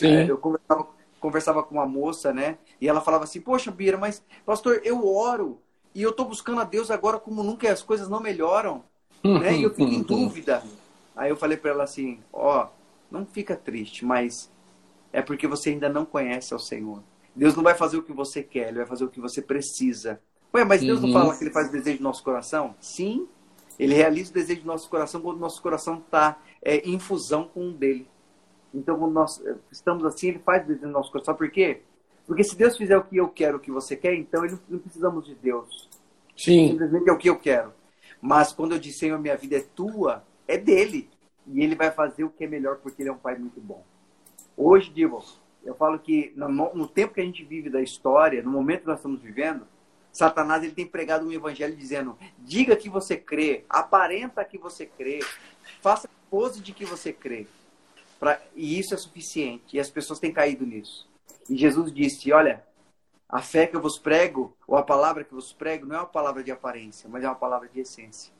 [0.03, 0.89] É, eu conversava,
[1.21, 2.59] conversava com uma moça, né?
[2.81, 5.61] E ela falava assim: Poxa, Bira, mas, pastor, eu oro
[5.95, 8.85] e eu estou buscando a Deus agora como nunca as coisas não melhoram.
[9.25, 9.57] né?
[9.57, 10.63] E eu fico em dúvida.
[11.17, 12.69] Aí eu falei para ela assim: ó, oh,
[13.11, 14.51] não fica triste, mas
[15.13, 17.03] é porque você ainda não conhece ao Senhor.
[17.35, 20.21] Deus não vai fazer o que você quer, Ele vai fazer o que você precisa.
[20.55, 21.09] Ué, mas Deus uhum.
[21.09, 22.75] não fala que Ele faz o desejo do nosso coração?
[22.81, 23.27] Sim,
[23.79, 27.45] Ele realiza o desejo do nosso coração quando o nosso coração está é, em fusão
[27.45, 28.09] com o dele.
[28.75, 31.35] Então, quando nós é, estamos assim, Ele faz o desejo do nosso coração.
[31.35, 31.83] Por quê?
[32.27, 34.79] Porque se Deus fizer o que eu quero, o que você quer, então ele não
[34.79, 35.89] precisamos de Deus.
[36.37, 36.71] Sim.
[36.71, 37.73] Simplesmente é o que eu quero.
[38.21, 41.09] Mas quando eu disse, Senhor, minha vida é tua, é dele.
[41.47, 43.85] E ele vai fazer o que é melhor, porque ele é um pai muito bom.
[44.57, 45.25] Hoje, Divo,
[45.65, 48.87] eu falo que no, no, tempo que a gente vive da história, no momento que
[48.87, 49.67] nós estamos vivendo,
[50.13, 55.21] Satanás ele tem pregado um evangelho dizendo: diga que você crê, aparenta que você crê,
[55.81, 57.47] faça pose de que você crê.
[58.19, 59.77] Pra, e isso é suficiente.
[59.77, 61.07] E as pessoas têm caído nisso.
[61.49, 62.65] E Jesus disse: Olha,
[63.29, 65.99] a fé que eu vos prego, ou a palavra que eu vos prego, não é
[65.99, 68.33] uma palavra de aparência, mas é uma palavra de essência.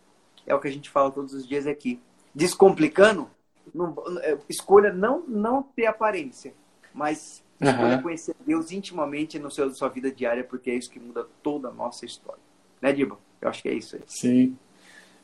[0.47, 2.01] É o que a gente fala todos os dias aqui.
[2.35, 3.29] Descomplicando,
[3.75, 6.55] não, é, escolha não, não ter aparência,
[6.95, 8.03] mas escolha uhum.
[8.03, 12.05] conhecer Deus intimamente na sua vida diária, porque é isso que muda toda a nossa
[12.05, 12.43] história.
[12.81, 13.19] Né, Diba?
[13.41, 14.03] Eu acho que é isso aí.
[14.07, 14.57] Sim.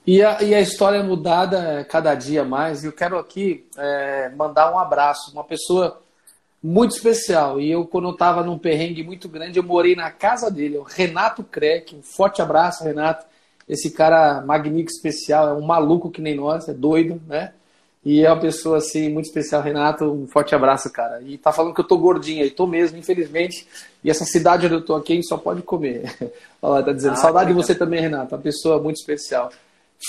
[0.04, 2.82] E a, e a história é mudada cada dia mais.
[2.82, 5.30] E eu quero aqui é, mandar um abraço.
[5.32, 6.02] Uma pessoa
[6.62, 7.60] muito especial.
[7.60, 10.82] E eu, quando eu estava num perrengue muito grande, eu morei na casa dele, o
[10.82, 11.96] Renato Creck.
[11.96, 13.26] Um forte abraço, Renato.
[13.68, 17.52] Esse cara magnífico, especial, é um maluco que nem nós, é doido, né?
[18.04, 20.04] E é uma pessoa assim muito especial, Renato.
[20.04, 21.22] Um forte abraço, cara.
[21.22, 23.66] E tá falando que eu tô gordinha, e tô mesmo, infelizmente.
[24.02, 26.12] E essa cidade onde eu tô aqui, a gente só pode comer.
[26.60, 27.12] Olha lá, tá dizendo.
[27.12, 28.34] Ah, Saudade de você também, Renato.
[28.34, 29.52] Uma pessoa muito especial.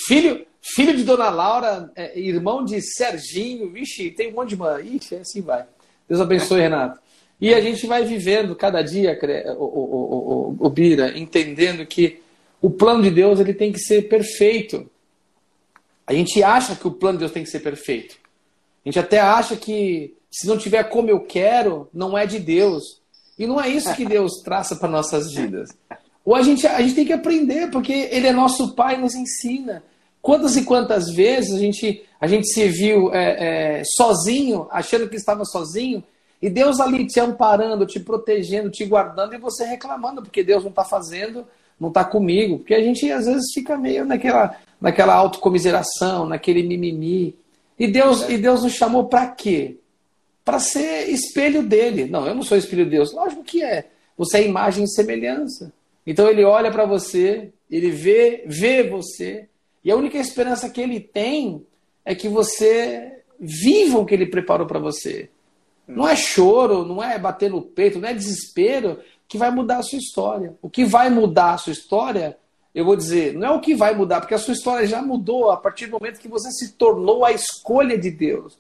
[0.08, 4.96] Filho, filho de Dona Laura, é, irmão de Serginho, vixe, tem um monte de mãe.
[4.96, 5.64] Ixi, assim vai.
[6.08, 7.00] Deus abençoe, Renato.
[7.40, 9.18] E a gente vai vivendo cada dia,
[9.58, 12.22] o, o, o, o, Bira, entendendo que
[12.62, 14.90] o plano de Deus ele tem que ser perfeito.
[16.08, 18.16] A gente acha que o plano de Deus tem que ser perfeito.
[18.86, 23.02] A gente até acha que se não tiver como eu quero, não é de Deus.
[23.38, 25.70] E não é isso que Deus traça para nossas vidas.
[26.24, 29.16] Ou a gente, a gente tem que aprender, porque Ele é nosso Pai e nos
[29.16, 29.84] ensina.
[30.24, 35.18] Quantas e quantas vezes a gente, a gente se viu é, é, sozinho, achando que
[35.18, 36.02] estava sozinho,
[36.42, 40.70] e Deus ali te amparando, te protegendo, te guardando, e você reclamando, porque Deus não
[40.70, 41.46] está fazendo,
[41.78, 42.60] não está comigo.
[42.60, 47.36] Porque a gente às vezes fica meio naquela, naquela autocomiseração, naquele mimimi.
[47.78, 49.76] E Deus, e Deus nos chamou para quê?
[50.46, 52.06] Para ser espelho dele.
[52.06, 53.12] Não, eu não sou espelho de Deus.
[53.12, 53.90] Lógico que é.
[54.18, 55.74] Você é imagem e semelhança.
[56.08, 59.50] Então ele olha para você, ele vê, vê você,
[59.84, 61.66] e a única esperança que ele tem
[62.06, 65.30] é que você viva o que ele preparou para você.
[65.88, 69.84] Não é choro, não é bater no peito, não é desespero que vai mudar a
[69.84, 70.56] sua história.
[70.62, 72.38] O que vai mudar a sua história,
[72.74, 75.52] eu vou dizer, não é o que vai mudar, porque a sua história já mudou
[75.52, 78.58] a partir do momento que você se tornou a escolha de Deus.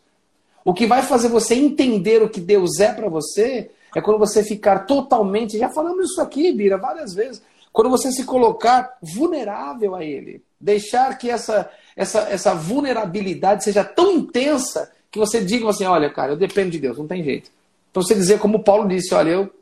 [0.65, 4.43] O que vai fazer você entender o que Deus é para você é quando você
[4.43, 10.03] ficar totalmente, já falamos isso aqui, Bira, várias vezes, quando você se colocar vulnerável a
[10.03, 10.41] Ele.
[10.63, 16.31] Deixar que essa, essa, essa vulnerabilidade seja tão intensa que você diga assim: olha, cara,
[16.31, 17.51] eu dependo de Deus, não tem jeito.
[17.91, 19.53] Então você dizer, como Paulo disse: olha, eu,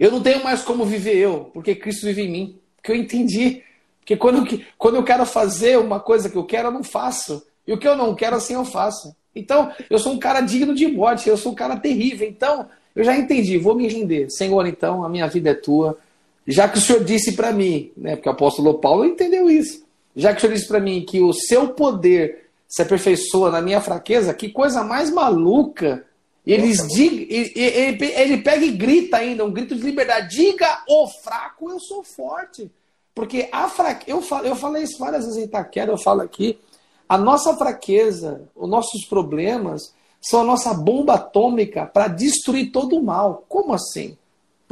[0.00, 2.58] eu não tenho mais como viver eu, porque Cristo vive em mim.
[2.76, 3.62] Porque eu entendi.
[4.00, 7.46] Porque quando, quando eu quero fazer uma coisa que eu quero, eu não faço.
[7.66, 9.14] E o que eu não quero, assim eu faço.
[9.36, 12.26] Então, eu sou um cara digno de morte, eu sou um cara terrível.
[12.26, 12.66] Então,
[12.96, 14.30] eu já entendi, vou me render.
[14.30, 15.98] Senhor, então, a minha vida é tua
[16.46, 19.84] já que o senhor disse para mim, né, porque o apóstolo Paulo entendeu isso,
[20.14, 23.82] já que o senhor disse para mim que o seu poder se aperfeiçoa na minha
[23.82, 26.06] fraqueza, que coisa mais maluca.
[26.44, 30.34] Eles dig, ele, ele, ele pega e grita ainda, um grito de liberdade.
[30.34, 32.70] Diga o fraco, eu sou forte.
[33.14, 36.58] Porque a fraqueza, eu, falo, eu falei isso várias vezes em Itaquera, eu falo aqui,
[37.06, 43.02] a nossa fraqueza, os nossos problemas, são a nossa bomba atômica para destruir todo o
[43.02, 43.44] mal.
[43.50, 44.16] Como assim?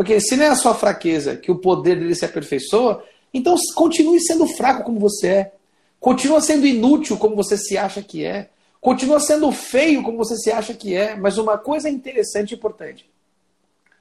[0.01, 4.18] Porque se não é a sua fraqueza que o poder dele se aperfeiçoa, então continue
[4.18, 5.53] sendo fraco como você é.
[6.01, 8.48] Continua sendo inútil como você se acha que é.
[8.80, 11.16] Continua sendo feio como você se acha que é.
[11.16, 13.11] Mas uma coisa interessante e importante: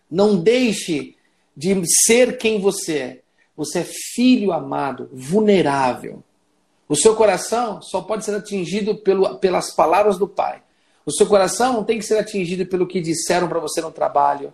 [0.09, 1.17] não deixe
[1.53, 3.19] de ser quem você é.
[3.57, 6.23] Você é filho amado, vulnerável.
[6.87, 10.63] O seu coração só pode ser atingido pelo, pelas palavras do Pai.
[11.05, 14.53] O seu coração não tem que ser atingido pelo que disseram para você no trabalho,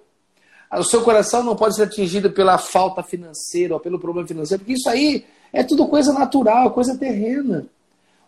[0.72, 4.74] o seu coração não pode ser atingido pela falta financeira ou pelo problema financeiro, porque
[4.74, 7.66] isso aí é tudo coisa natural, coisa terrena.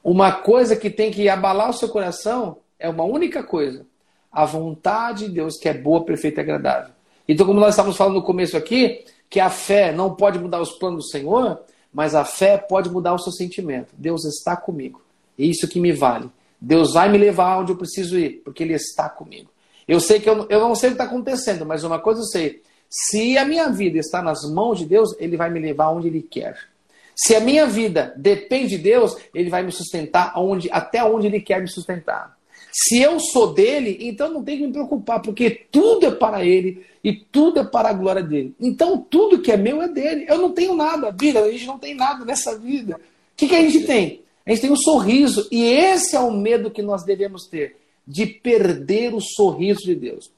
[0.03, 3.85] Uma coisa que tem que abalar o seu coração é uma única coisa:
[4.31, 6.91] a vontade de Deus, que é boa, perfeita e agradável.
[7.27, 10.71] Então, como nós estávamos falando no começo aqui, que a fé não pode mudar os
[10.71, 11.59] planos do Senhor,
[11.93, 13.93] mas a fé pode mudar o seu sentimento.
[13.97, 15.01] Deus está comigo.
[15.37, 16.29] É isso que me vale.
[16.59, 19.49] Deus vai me levar onde eu preciso ir, porque Ele está comigo.
[19.87, 22.25] Eu sei que eu, eu não sei o que está acontecendo, mas uma coisa eu
[22.25, 26.07] sei: se a minha vida está nas mãos de Deus, Ele vai me levar onde
[26.07, 26.57] Ele quer.
[27.15, 31.39] Se a minha vida depende de Deus, Ele vai me sustentar onde, até onde Ele
[31.39, 32.37] quer me sustentar.
[32.71, 36.85] Se eu sou dele, então não tem que me preocupar, porque tudo é para ele
[37.03, 38.53] e tudo é para a glória dele.
[38.59, 40.25] Então tudo que é meu é dele.
[40.29, 42.97] Eu não tenho nada, vida, a gente não tem nada nessa vida.
[42.97, 42.99] O
[43.35, 44.21] que, que a gente tem?
[44.45, 47.75] A gente tem um sorriso, e esse é o medo que nós devemos ter,
[48.07, 50.31] de perder o sorriso de Deus.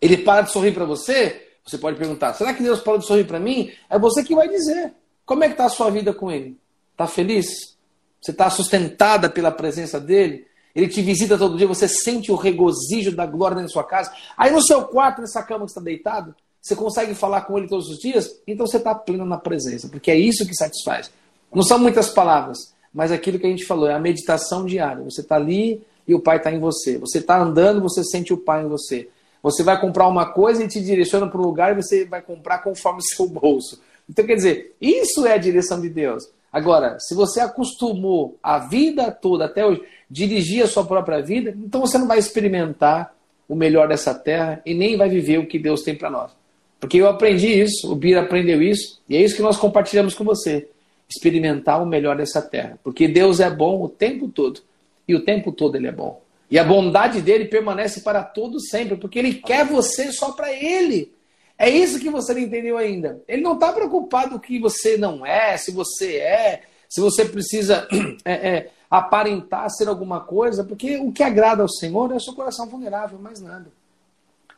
[0.00, 1.48] Ele para de sorrir para você?
[1.64, 3.70] Você pode perguntar: será que Deus parou de sorrir para mim?
[3.88, 4.92] É você que vai dizer.
[5.24, 6.58] Como é que está a sua vida com Ele?
[6.90, 7.76] Está feliz?
[8.20, 10.46] Você está sustentada pela presença dele?
[10.74, 14.12] Ele te visita todo dia, você sente o regozijo da glória na sua casa.
[14.36, 17.88] Aí no seu quarto, nessa cama que está deitado, você consegue falar com ele todos
[17.88, 21.10] os dias, então você está pleno na presença, porque é isso que satisfaz.
[21.52, 25.04] Não são muitas palavras, mas aquilo que a gente falou, é a meditação diária.
[25.04, 26.98] Você está ali e o Pai está em você.
[26.98, 29.08] Você está andando, você sente o Pai em você.
[29.42, 32.58] Você vai comprar uma coisa e te direciona para um lugar e você vai comprar
[32.58, 33.80] conforme o seu bolso.
[34.08, 36.28] Então, quer dizer, isso é a direção de Deus.
[36.52, 41.80] Agora, se você acostumou a vida toda até hoje dirigir a sua própria vida, então
[41.80, 43.14] você não vai experimentar
[43.48, 46.30] o melhor dessa terra e nem vai viver o que Deus tem para nós.
[46.78, 50.24] Porque eu aprendi isso, o Bira aprendeu isso, e é isso que nós compartilhamos com
[50.24, 50.68] você.
[51.08, 52.78] Experimentar o melhor dessa terra.
[52.82, 54.60] Porque Deus é bom o tempo todo.
[55.06, 56.22] E o tempo todo Ele é bom.
[56.50, 61.12] E a bondade dele permanece para todos sempre, porque Ele quer você só para Ele.
[61.58, 63.22] É isso que você não entendeu ainda.
[63.26, 67.24] Ele não está preocupado com o que você não é, se você é, se você
[67.24, 67.88] precisa
[68.24, 72.34] é, é, aparentar ser alguma coisa, porque o que agrada ao Senhor é o seu
[72.34, 73.66] coração vulnerável, mais nada.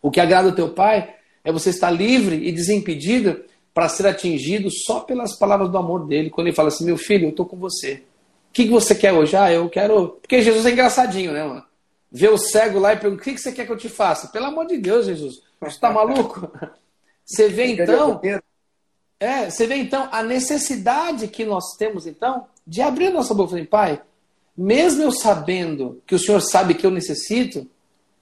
[0.02, 1.14] O que agrada ao teu Pai
[1.44, 6.30] é você estar livre e desimpedido para ser atingido só pelas palavras do amor dele.
[6.30, 8.02] Quando ele fala assim: Meu filho, eu estou com você.
[8.54, 9.34] O que, que você quer hoje?
[9.34, 10.10] Ah, eu quero.
[10.20, 11.64] Porque Jesus é engraçadinho, né, mano?
[12.08, 14.28] Vê o cego lá e pergunta: O que, que você quer que eu te faça?
[14.28, 15.42] Pelo amor de Deus, Jesus.
[15.60, 16.52] Você está maluco?
[17.26, 18.20] Você vê então.
[19.18, 23.64] É, você vê então a necessidade que nós temos, então, de abrir nossa boca e
[23.64, 24.02] falar, Pai,
[24.54, 27.66] mesmo eu sabendo que o Senhor sabe que eu necessito,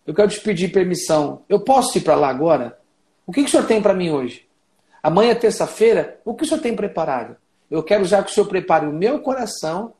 [0.06, 1.42] eu quero te pedir permissão.
[1.48, 2.78] Eu posso ir para lá agora?
[3.26, 4.46] O que, que o Senhor tem para mim hoje?
[5.02, 7.36] Amanhã, terça-feira, o que o Senhor tem preparado?
[7.68, 9.94] Eu quero já que o Senhor prepare o meu coração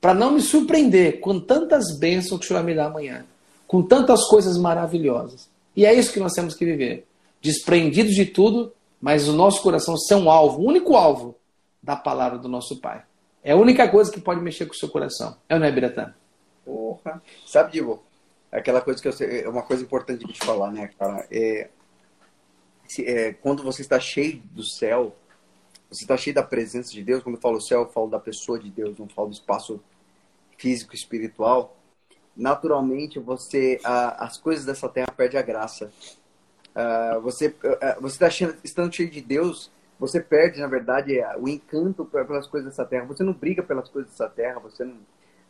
[0.00, 3.24] para não me surpreender com tantas bênçãos que o Senhor vai me dar amanhã,
[3.66, 5.48] com tantas coisas maravilhosas.
[5.76, 7.06] E é isso que nós temos que viver.
[7.40, 11.36] Desprendidos de tudo, mas o nosso coração ser um alvo, o único alvo
[11.82, 13.02] da palavra do nosso Pai.
[13.42, 15.36] É a única coisa que pode mexer com o seu coração.
[15.48, 16.12] É ou não é, Biratã?
[16.64, 17.22] Porra.
[17.46, 18.02] Sabe, Divo,
[18.50, 21.26] aquela coisa que eu sei, é uma coisa importante de te falar, né, cara?
[21.30, 21.68] É,
[23.00, 25.14] é, quando você está cheio do céu,
[25.90, 27.22] você está cheio da presença de Deus.
[27.22, 29.80] Quando eu falo céu, eu falo da pessoa de Deus, não falo do espaço
[30.56, 31.76] físico espiritual.
[32.36, 35.90] Naturalmente, você as coisas dessa terra perdem a graça.
[36.74, 42.04] Uh, você uh, você está estando cheio de Deus, você perde, na verdade, o encanto
[42.04, 43.06] pelas coisas dessa terra.
[43.06, 44.98] Você não briga pelas coisas dessa terra, você não,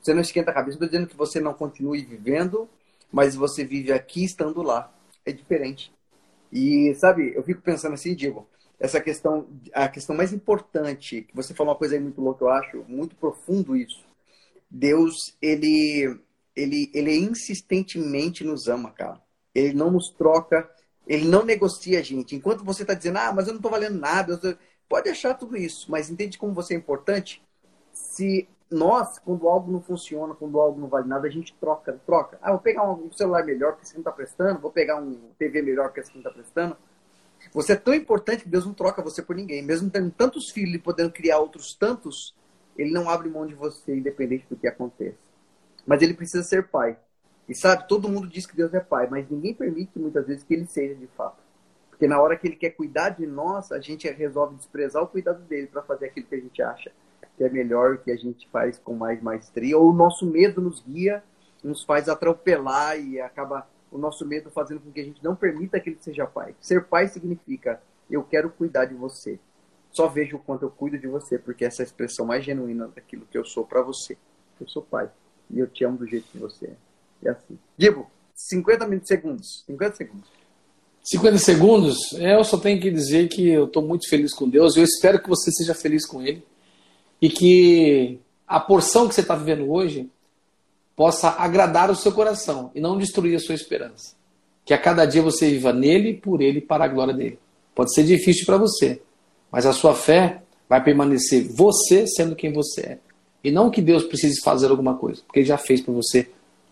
[0.00, 0.76] você não esquenta a cabeça.
[0.76, 2.68] Estou dizendo que você não continue vivendo,
[3.12, 4.90] mas você vive aqui estando lá.
[5.26, 5.92] É diferente.
[6.50, 8.46] E, sabe, eu fico pensando assim, Diego,
[8.78, 12.48] essa questão, a questão mais importante, que você falou uma coisa aí muito louca, eu
[12.50, 14.04] acho, muito profundo isso.
[14.70, 16.20] Deus, ele,
[16.54, 19.20] ele, ele insistentemente nos ama, cara.
[19.54, 20.68] Ele não nos troca
[21.08, 22.36] ele não negocia a gente.
[22.36, 24.38] Enquanto você está dizendo, ah, mas eu não estou valendo nada,
[24.88, 27.42] pode achar tudo isso, mas entende como você é importante?
[27.90, 32.38] Se nós, quando algo não funciona, quando algo não vale nada, a gente troca, troca.
[32.42, 35.62] Ah, vou pegar um celular melhor que esse não está prestando, vou pegar um TV
[35.62, 36.76] melhor que esse não está prestando.
[37.52, 39.62] Você é tão importante que Deus não troca você por ninguém.
[39.62, 42.34] Mesmo tendo tantos filhos e podendo criar outros tantos,
[42.76, 45.18] Ele não abre mão de você, independente do que aconteça.
[45.86, 46.96] Mas Ele precisa ser pai.
[47.48, 50.52] E sabe, todo mundo diz que Deus é pai, mas ninguém permite muitas vezes que
[50.52, 51.38] ele seja de fato.
[51.88, 55.40] Porque na hora que ele quer cuidar de nós, a gente resolve desprezar o cuidado
[55.44, 56.92] dele para fazer aquilo que a gente acha
[57.38, 60.82] que é melhor, que a gente faz com mais maestria, ou o nosso medo nos
[60.82, 61.22] guia,
[61.62, 65.80] nos faz atropelar e acaba o nosso medo fazendo com que a gente não permita
[65.80, 66.54] que ele seja pai.
[66.60, 67.80] Ser pai significa
[68.10, 69.38] eu quero cuidar de você.
[69.90, 72.88] Só vejo o quanto eu cuido de você, porque essa é a expressão mais genuína
[72.94, 74.16] daquilo que eu sou para você.
[74.60, 75.10] Eu sou pai
[75.50, 77.28] e eu te amo do jeito que você é.
[77.28, 77.58] É assim.
[77.76, 79.64] Digo, 50 segundos.
[79.66, 80.28] 50 segundos.
[81.02, 81.96] 50 segundos?
[82.14, 84.76] É, eu só tenho que dizer que eu estou muito feliz com Deus.
[84.76, 86.44] Eu espero que você seja feliz com Ele.
[87.20, 90.10] E que a porção que você está vivendo hoje
[90.98, 94.16] possa agradar o seu coração e não destruir a sua esperança.
[94.64, 97.38] Que a cada dia você viva nele, por ele, para a glória dele.
[97.72, 99.00] Pode ser difícil para você,
[99.48, 102.98] mas a sua fé vai permanecer você sendo quem você é.
[103.44, 106.28] E não que Deus precise fazer alguma coisa, porque Ele já fez por você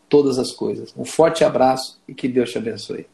[0.09, 0.93] todas as coisas.
[0.97, 3.07] Um forte abraço e que Deus te abençoe.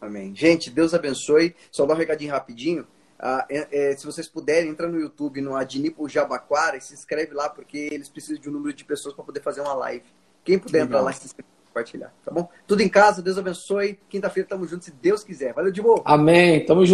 [0.00, 0.32] Amém.
[0.36, 1.56] Gente, Deus abençoe.
[1.72, 2.86] Só dar um recadinho rapidinho.
[3.18, 7.34] Ah, é, é, se vocês puderem, entra no YouTube, no Adnipo Jabaquara e se inscreve
[7.34, 10.04] lá, porque eles precisam de um número de pessoas para poder fazer uma live.
[10.44, 10.86] Quem puder Legal.
[10.86, 12.48] entrar lá e se inscrever, compartilhar, tá bom?
[12.66, 13.98] Tudo em casa, Deus abençoe.
[14.08, 15.52] Quinta-feira tamo juntos, se Deus quiser.
[15.54, 16.02] Valeu, de boa.
[16.04, 16.64] Amém.
[16.64, 16.92] Tamo junto.